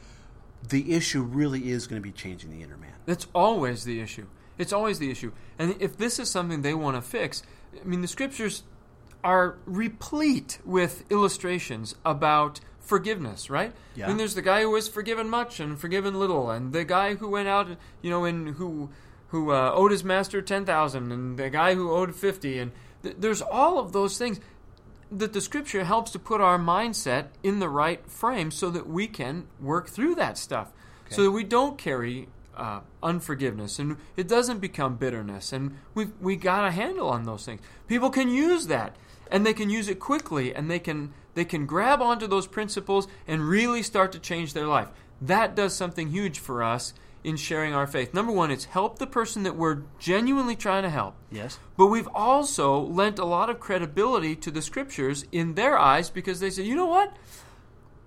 the 0.69 0.93
issue 0.93 1.21
really 1.21 1.69
is 1.69 1.87
going 1.87 2.01
to 2.01 2.03
be 2.03 2.11
changing 2.11 2.49
the 2.51 2.63
inner 2.63 2.77
man. 2.77 2.93
That's 3.05 3.27
always 3.35 3.83
the 3.83 3.99
issue. 3.99 4.27
It's 4.57 4.73
always 4.73 4.99
the 4.99 5.11
issue. 5.11 5.31
And 5.59 5.75
if 5.79 5.97
this 5.97 6.19
is 6.19 6.29
something 6.29 6.61
they 6.61 6.73
want 6.73 6.95
to 6.95 7.01
fix, 7.01 7.43
I 7.79 7.83
mean, 7.83 8.01
the 8.01 8.07
scriptures 8.07 8.63
are 9.23 9.57
replete 9.65 10.59
with 10.65 11.03
illustrations 11.09 11.95
about 12.03 12.59
forgiveness, 12.79 13.49
right? 13.49 13.73
Yeah. 13.95 14.05
I 14.05 14.07
mean, 14.09 14.17
there's 14.17 14.35
the 14.35 14.41
guy 14.41 14.61
who 14.61 14.71
was 14.71 14.87
forgiven 14.87 15.29
much 15.29 15.59
and 15.59 15.79
forgiven 15.79 16.19
little, 16.19 16.51
and 16.51 16.73
the 16.73 16.83
guy 16.83 17.15
who 17.15 17.29
went 17.29 17.47
out, 17.47 17.67
you 18.01 18.09
know, 18.09 18.25
and 18.25 18.55
who 18.55 18.89
who 19.27 19.51
uh, 19.51 19.71
owed 19.73 19.91
his 19.91 20.03
master 20.03 20.41
ten 20.41 20.65
thousand, 20.65 21.11
and 21.11 21.37
the 21.37 21.49
guy 21.49 21.75
who 21.75 21.91
owed 21.91 22.15
fifty, 22.15 22.59
and 22.59 22.71
th- 23.03 23.15
there's 23.19 23.41
all 23.41 23.79
of 23.79 23.93
those 23.93 24.17
things 24.17 24.39
that 25.11 25.33
the 25.33 25.41
scripture 25.41 25.83
helps 25.83 26.11
to 26.11 26.19
put 26.19 26.41
our 26.41 26.57
mindset 26.57 27.27
in 27.43 27.59
the 27.59 27.69
right 27.69 28.05
frame 28.09 28.49
so 28.49 28.69
that 28.71 28.87
we 28.87 29.07
can 29.07 29.45
work 29.59 29.87
through 29.87 30.15
that 30.15 30.37
stuff 30.39 30.71
so 31.09 31.23
that 31.23 31.31
we 31.31 31.43
don't 31.43 31.77
carry 31.77 32.27
uh, 32.55 32.81
unforgiveness 33.01 33.79
and 33.79 33.97
it 34.15 34.27
doesn't 34.27 34.59
become 34.59 34.95
bitterness 34.95 35.51
and 35.53 35.77
we 35.95 36.05
we 36.21 36.35
got 36.35 36.65
a 36.65 36.71
handle 36.71 37.09
on 37.09 37.23
those 37.23 37.45
things 37.45 37.61
people 37.87 38.09
can 38.09 38.29
use 38.29 38.67
that 38.67 38.95
and 39.31 39.45
they 39.45 39.53
can 39.53 39.69
use 39.69 39.87
it 39.89 39.99
quickly 39.99 40.53
and 40.53 40.69
they 40.69 40.79
can 40.79 41.13
they 41.33 41.45
can 41.45 41.65
grab 41.65 42.01
onto 42.01 42.27
those 42.27 42.45
principles 42.47 43.07
and 43.27 43.47
really 43.49 43.81
start 43.81 44.11
to 44.11 44.19
change 44.19 44.53
their 44.53 44.67
life 44.67 44.89
that 45.21 45.55
does 45.55 45.73
something 45.73 46.09
huge 46.09 46.37
for 46.39 46.61
us 46.61 46.93
in 47.23 47.37
sharing 47.37 47.73
our 47.73 47.87
faith 47.87 48.13
number 48.13 48.31
one 48.31 48.51
it's 48.51 48.65
help 48.65 48.99
the 48.99 49.07
person 49.07 49.43
that 49.43 49.55
we're 49.55 49.81
genuinely 49.97 50.55
trying 50.55 50.83
to 50.83 50.89
help 50.89 51.15
Yes. 51.31 51.57
but 51.77 51.87
we've 51.87 52.09
also 52.13 52.77
lent 52.79 53.17
a 53.17 53.25
lot 53.25 53.49
of 53.49 53.59
credibility 53.59 54.35
to 54.35 54.51
the 54.51 54.61
scriptures 54.61 55.25
in 55.31 55.55
their 55.55 55.77
eyes 55.77 56.09
because 56.11 56.39
they 56.39 56.49
say, 56.51 56.61
you 56.63 56.75
know 56.75 56.85
what? 56.85 57.15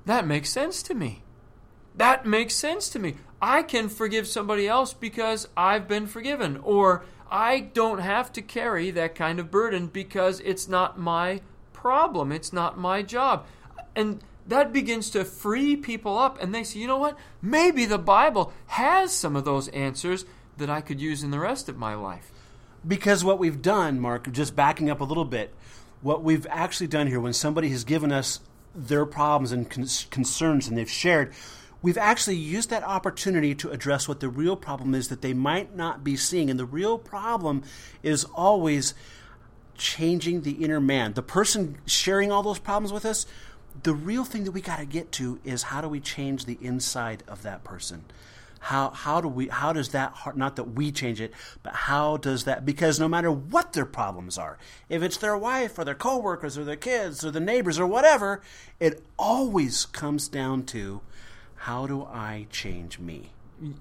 That 0.04 0.26
makes 0.26 0.50
sense 0.50 0.82
to 0.84 0.94
me. 0.94 1.24
That 1.96 2.24
makes 2.26 2.54
sense 2.54 2.88
to 2.90 2.98
me. 3.00 3.16
I 3.40 3.62
can 3.62 3.88
forgive 3.88 4.26
somebody 4.26 4.66
else 4.66 4.94
because 4.94 5.48
I've 5.56 5.86
been 5.86 6.06
forgiven. 6.06 6.58
Or 6.62 7.04
I 7.30 7.60
don't 7.60 7.98
have 7.98 8.32
to 8.34 8.42
carry 8.42 8.90
that 8.92 9.14
kind 9.14 9.38
of 9.38 9.50
burden 9.50 9.88
because 9.88 10.40
it's 10.40 10.68
not 10.68 10.98
my 10.98 11.40
problem. 11.72 12.32
It's 12.32 12.52
not 12.52 12.78
my 12.78 13.02
job. 13.02 13.46
And 13.94 14.22
that 14.46 14.72
begins 14.72 15.10
to 15.10 15.24
free 15.24 15.76
people 15.76 16.18
up. 16.18 16.40
And 16.40 16.54
they 16.54 16.64
say, 16.64 16.78
you 16.78 16.86
know 16.86 16.98
what? 16.98 17.18
Maybe 17.42 17.84
the 17.84 17.98
Bible 17.98 18.52
has 18.66 19.12
some 19.12 19.36
of 19.36 19.44
those 19.44 19.68
answers 19.68 20.24
that 20.56 20.70
I 20.70 20.80
could 20.80 21.00
use 21.00 21.22
in 21.22 21.30
the 21.30 21.38
rest 21.38 21.68
of 21.68 21.76
my 21.76 21.94
life. 21.94 22.30
Because 22.86 23.24
what 23.24 23.38
we've 23.38 23.60
done, 23.60 24.00
Mark, 24.00 24.30
just 24.32 24.54
backing 24.54 24.88
up 24.88 25.00
a 25.00 25.04
little 25.04 25.24
bit, 25.24 25.52
what 26.02 26.22
we've 26.22 26.46
actually 26.50 26.86
done 26.86 27.08
here, 27.08 27.20
when 27.20 27.32
somebody 27.32 27.68
has 27.70 27.84
given 27.84 28.12
us 28.12 28.40
their 28.74 29.04
problems 29.04 29.52
and 29.52 29.68
con- 29.68 29.86
concerns 30.10 30.68
and 30.68 30.78
they've 30.78 30.90
shared, 30.90 31.32
we've 31.82 31.98
actually 31.98 32.36
used 32.36 32.70
that 32.70 32.82
opportunity 32.82 33.54
to 33.54 33.70
address 33.70 34.08
what 34.08 34.20
the 34.20 34.28
real 34.28 34.56
problem 34.56 34.94
is 34.94 35.08
that 35.08 35.22
they 35.22 35.34
might 35.34 35.76
not 35.76 36.02
be 36.02 36.16
seeing. 36.16 36.50
And 36.50 36.58
the 36.58 36.64
real 36.64 36.98
problem 36.98 37.62
is 38.02 38.24
always 38.24 38.94
changing 39.76 40.42
the 40.42 40.64
inner 40.64 40.80
man. 40.80 41.12
The 41.12 41.22
person 41.22 41.78
sharing 41.86 42.32
all 42.32 42.42
those 42.42 42.58
problems 42.58 42.92
with 42.92 43.04
us, 43.04 43.26
the 43.82 43.94
real 43.94 44.24
thing 44.24 44.44
that 44.44 44.52
we 44.52 44.60
got 44.60 44.78
to 44.78 44.86
get 44.86 45.12
to 45.12 45.38
is 45.44 45.64
how 45.64 45.80
do 45.80 45.88
we 45.88 46.00
change 46.00 46.44
the 46.44 46.58
inside 46.60 47.22
of 47.28 47.42
that 47.42 47.62
person? 47.62 48.04
how 48.66 48.90
how 48.90 49.20
do 49.20 49.28
we 49.28 49.46
how 49.48 49.72
does 49.72 49.90
that 49.90 50.12
heart 50.12 50.36
not 50.36 50.56
that 50.56 50.64
we 50.64 50.90
change 50.90 51.20
it 51.20 51.32
but 51.62 51.72
how 51.72 52.16
does 52.16 52.44
that 52.44 52.64
because 52.64 52.98
no 52.98 53.06
matter 53.06 53.30
what 53.30 53.72
their 53.74 53.86
problems 53.86 54.36
are 54.36 54.58
if 54.88 55.02
it's 55.02 55.18
their 55.18 55.36
wife 55.36 55.78
or 55.78 55.84
their 55.84 55.94
coworkers 55.94 56.58
or 56.58 56.64
their 56.64 56.74
kids 56.74 57.24
or 57.24 57.30
the 57.30 57.38
neighbors 57.38 57.78
or 57.78 57.86
whatever 57.86 58.42
it 58.80 59.04
always 59.16 59.86
comes 59.86 60.26
down 60.26 60.64
to 60.64 61.00
how 61.56 61.86
do 61.86 62.04
i 62.04 62.46
change 62.50 62.98
me 62.98 63.30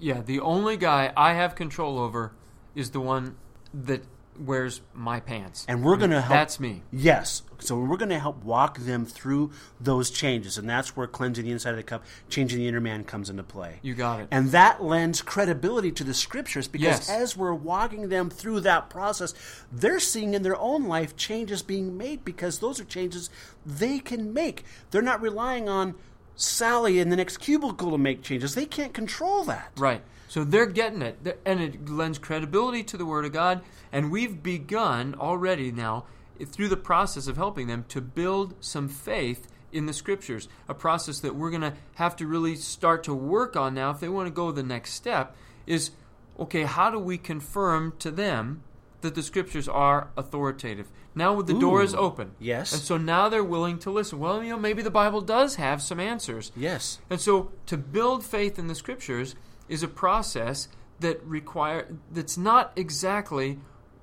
Yeah, 0.00 0.22
the 0.22 0.40
only 0.40 0.76
guy 0.76 1.12
I 1.16 1.34
have 1.34 1.54
control 1.54 1.98
over 1.98 2.32
is 2.74 2.90
the 2.90 3.00
one 3.00 3.36
that 3.74 4.02
wears 4.38 4.80
my 4.94 5.20
pants. 5.20 5.64
and 5.68 5.82
we're 5.84 5.96
going 5.96 6.10
to 6.10 6.20
help 6.20 6.32
That's 6.32 6.60
me. 6.60 6.82
Yes. 6.92 7.42
So 7.58 7.78
we're 7.78 7.96
going 7.96 8.10
to 8.10 8.18
help 8.18 8.44
walk 8.44 8.78
them 8.78 9.06
through 9.06 9.50
those 9.80 10.10
changes, 10.10 10.58
and 10.58 10.68
that's 10.68 10.94
where 10.94 11.06
cleansing 11.06 11.44
the 11.46 11.50
inside 11.52 11.70
of 11.70 11.76
the 11.78 11.82
cup, 11.82 12.04
changing 12.28 12.58
the 12.58 12.68
inner 12.68 12.80
man 12.82 13.04
comes 13.04 13.30
into 13.30 13.42
play. 13.42 13.78
You 13.82 13.94
got 13.94 14.20
it. 14.20 14.28
And 14.30 14.50
that 14.50 14.82
lends 14.82 15.22
credibility 15.22 15.90
to 15.92 16.04
the 16.04 16.12
scriptures 16.12 16.68
because 16.68 17.08
Yes. 17.08 17.10
as 17.10 17.36
we're 17.36 17.54
walking 17.54 18.08
them 18.10 18.28
through 18.28 18.60
that 18.60 18.90
process, 18.90 19.32
they're 19.72 20.00
seeing 20.00 20.34
in 20.34 20.42
their 20.42 20.56
own 20.56 20.84
life 20.84 21.16
changes 21.16 21.62
being 21.62 21.96
made 21.96 22.22
because 22.24 22.58
those 22.58 22.78
are 22.78 22.84
changes 22.84 23.30
they 23.64 23.98
can 23.98 24.32
make. 24.34 24.64
They're 24.90 25.00
not 25.02 25.22
relying 25.22 25.66
on 25.68 25.94
Sally 26.36 27.00
in 27.00 27.08
the 27.08 27.16
next 27.16 27.38
cubicle 27.38 27.90
to 27.90 27.98
make 27.98 28.22
changes. 28.22 28.54
They 28.54 28.66
can't 28.66 28.92
control 28.92 29.44
that. 29.44 29.72
Right. 29.76 30.02
So 30.28 30.44
they're 30.44 30.66
getting 30.66 31.02
it, 31.02 31.40
and 31.46 31.60
it 31.60 31.88
lends 31.88 32.18
credibility 32.18 32.82
to 32.84 32.96
the 32.96 33.06
Word 33.06 33.24
of 33.24 33.32
God. 33.32 33.62
And 33.90 34.10
we've 34.10 34.42
begun 34.42 35.14
already 35.14 35.72
now 35.72 36.04
through 36.44 36.68
the 36.68 36.76
process 36.76 37.26
of 37.26 37.36
helping 37.36 37.66
them 37.66 37.84
to 37.88 38.00
build 38.00 38.54
some 38.60 38.88
faith 38.88 39.48
in 39.72 39.86
the 39.86 39.92
Scriptures. 39.92 40.48
A 40.68 40.74
process 40.74 41.20
that 41.20 41.34
we're 41.34 41.50
going 41.50 41.62
to 41.62 41.74
have 41.94 42.16
to 42.16 42.26
really 42.26 42.56
start 42.56 43.04
to 43.04 43.14
work 43.14 43.56
on 43.56 43.74
now 43.74 43.90
if 43.90 44.00
they 44.00 44.08
want 44.08 44.26
to 44.26 44.32
go 44.32 44.52
the 44.52 44.62
next 44.62 44.92
step. 44.92 45.34
Is 45.66 45.92
okay. 46.38 46.64
How 46.64 46.90
do 46.90 46.98
we 46.98 47.18
confirm 47.18 47.94
to 48.00 48.10
them 48.10 48.62
that 49.00 49.14
the 49.14 49.22
Scriptures 49.22 49.68
are 49.68 50.08
authoritative? 50.16 50.90
Now 51.16 51.40
the 51.42 51.58
door 51.58 51.82
is 51.82 51.94
open. 51.94 52.32
yes. 52.38 52.72
And 52.72 52.82
so 52.82 52.96
now 52.98 53.28
they're 53.28 53.42
willing 53.42 53.78
to 53.80 53.90
listen. 53.90 54.18
Well, 54.20 54.42
you 54.44 54.50
know, 54.50 54.58
maybe 54.58 54.82
the 54.82 54.90
Bible 54.90 55.20
does 55.22 55.56
have 55.56 55.82
some 55.82 55.98
answers. 55.98 56.52
Yes. 56.54 57.00
And 57.10 57.20
so 57.20 57.50
to 57.66 57.76
build 57.76 58.22
faith 58.24 58.58
in 58.58 58.68
the 58.68 58.74
scriptures 58.74 59.34
is 59.68 59.82
a 59.82 59.88
process 59.88 60.68
that 61.00 61.22
require 61.24 61.88
that's 62.12 62.36
not 62.38 62.72
exactly 62.76 63.58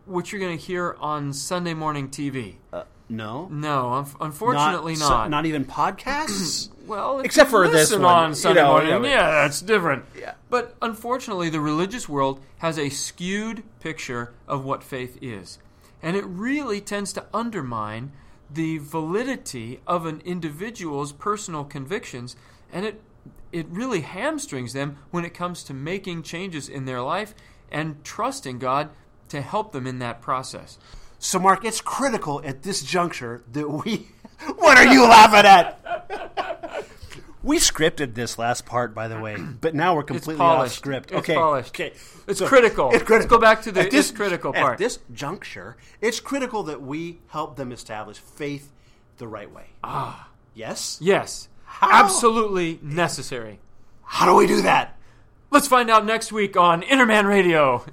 what 0.06 0.32
you're 0.32 0.42
going 0.42 0.58
to 0.58 0.64
hear 0.64 0.98
on 1.00 1.32
Sunday 1.34 1.74
morning 1.74 2.10
TV. 2.10 2.56
Uh, 2.74 2.84
no. 3.10 3.48
No, 3.52 3.94
un- 3.94 4.08
unfortunately 4.20 4.96
so- 4.96 5.08
not. 5.08 5.30
not 5.30 5.46
even 5.46 5.66
podcasts? 5.66 6.70
well, 6.88 7.20
Except 7.20 7.48
you 7.48 7.52
for 7.52 7.68
this 7.68 7.92
one, 7.92 8.04
on 8.06 8.30
you 8.32 8.36
Sunday 8.36 8.62
know, 8.62 8.68
morning, 8.70 8.90
yeah, 8.90 8.98
but- 9.00 9.08
yeah, 9.10 9.32
that's 9.32 9.62
different. 9.62 10.06
Yeah. 10.20 10.34
But 10.50 10.76
unfortunately, 10.82 11.50
the 11.50 11.60
religious 11.62 12.10
world 12.10 12.42
has 12.58 12.78
a 12.80 12.90
skewed 12.90 13.64
picture 13.80 14.34
of 14.48 14.66
what 14.66 14.84
faith 14.84 15.18
is, 15.22 15.60
and 16.04 16.16
it 16.16 16.26
really 16.26 16.82
tends 16.82 17.14
to 17.14 17.26
undermine 17.34 18.12
the 18.52 18.78
validity 18.78 19.80
of 19.88 20.06
an 20.06 20.22
individual's 20.26 21.12
personal 21.14 21.64
convictions, 21.64 22.36
and 22.72 22.86
it 22.86 23.02
it 23.54 23.68
really 23.70 24.02
hamstrings 24.02 24.74
them 24.74 24.98
when 25.12 25.24
it 25.24 25.34
comes 25.34 25.64
to 25.64 25.74
making 25.74 26.24
changes 26.24 26.68
in 26.68 26.86
their 26.86 27.02
life 27.02 27.36
and 27.72 28.04
trusting 28.04 28.58
God 28.60 28.90
to 29.30 29.42
help 29.42 29.72
them 29.72 29.86
in 29.88 30.00
that 30.00 30.22
process. 30.22 30.78
So, 31.20 31.40
Mark, 31.40 31.64
it's 31.64 31.80
critical 31.80 32.42
at 32.44 32.64
this 32.64 32.84
juncture 32.84 33.44
that 33.52 33.70
we. 33.70 34.08
What 34.58 34.78
are 34.78 34.92
you 34.92 35.04
laughing 35.04 35.46
at? 35.46 35.80
We 37.44 37.58
scripted 37.60 38.14
this 38.16 38.40
last 38.40 38.66
part, 38.66 38.96
by 38.96 39.08
the 39.10 39.20
way, 39.20 39.36
but 39.62 39.76
now 39.76 39.96
we're 39.96 40.04
completely 40.04 40.42
off 40.44 40.72
script. 40.72 41.12
It's 41.12 41.20
okay, 41.20 41.36
polished. 41.36 41.70
okay, 41.72 41.94
It's 42.28 42.40
So, 42.40 42.48
critical. 42.48 42.90
It's 42.92 43.04
critical. 43.04 43.18
Let's 43.18 43.26
go 43.30 43.38
back 43.38 43.62
to 43.64 43.72
the 43.72 43.82
At 43.82 43.92
this, 43.92 44.12
critical 44.12 44.56
at 44.56 44.62
part. 44.62 44.78
this 44.78 45.00
juncture, 45.14 45.76
it's 46.02 46.20
critical 46.22 46.64
that 46.64 46.82
we 46.82 47.20
help 47.28 47.58
them 47.58 47.72
establish 47.74 48.18
faith 48.18 48.72
the 49.18 49.28
right 49.28 49.52
way. 49.52 49.66
Ah, 49.84 50.30
yes. 50.54 50.98
Yes, 51.02 51.50
absolutely 51.82 52.80
necessary. 52.82 53.60
How 54.04 54.26
do 54.26 54.36
we 54.36 54.48
do 54.48 54.62
that? 54.62 54.98
Let's 55.52 55.68
find 55.68 55.90
out 55.90 56.06
next 56.06 56.32
week 56.32 56.56
on 56.58 56.82
Inner 56.82 57.06
Man 57.06 57.28
Radio. 57.28 57.86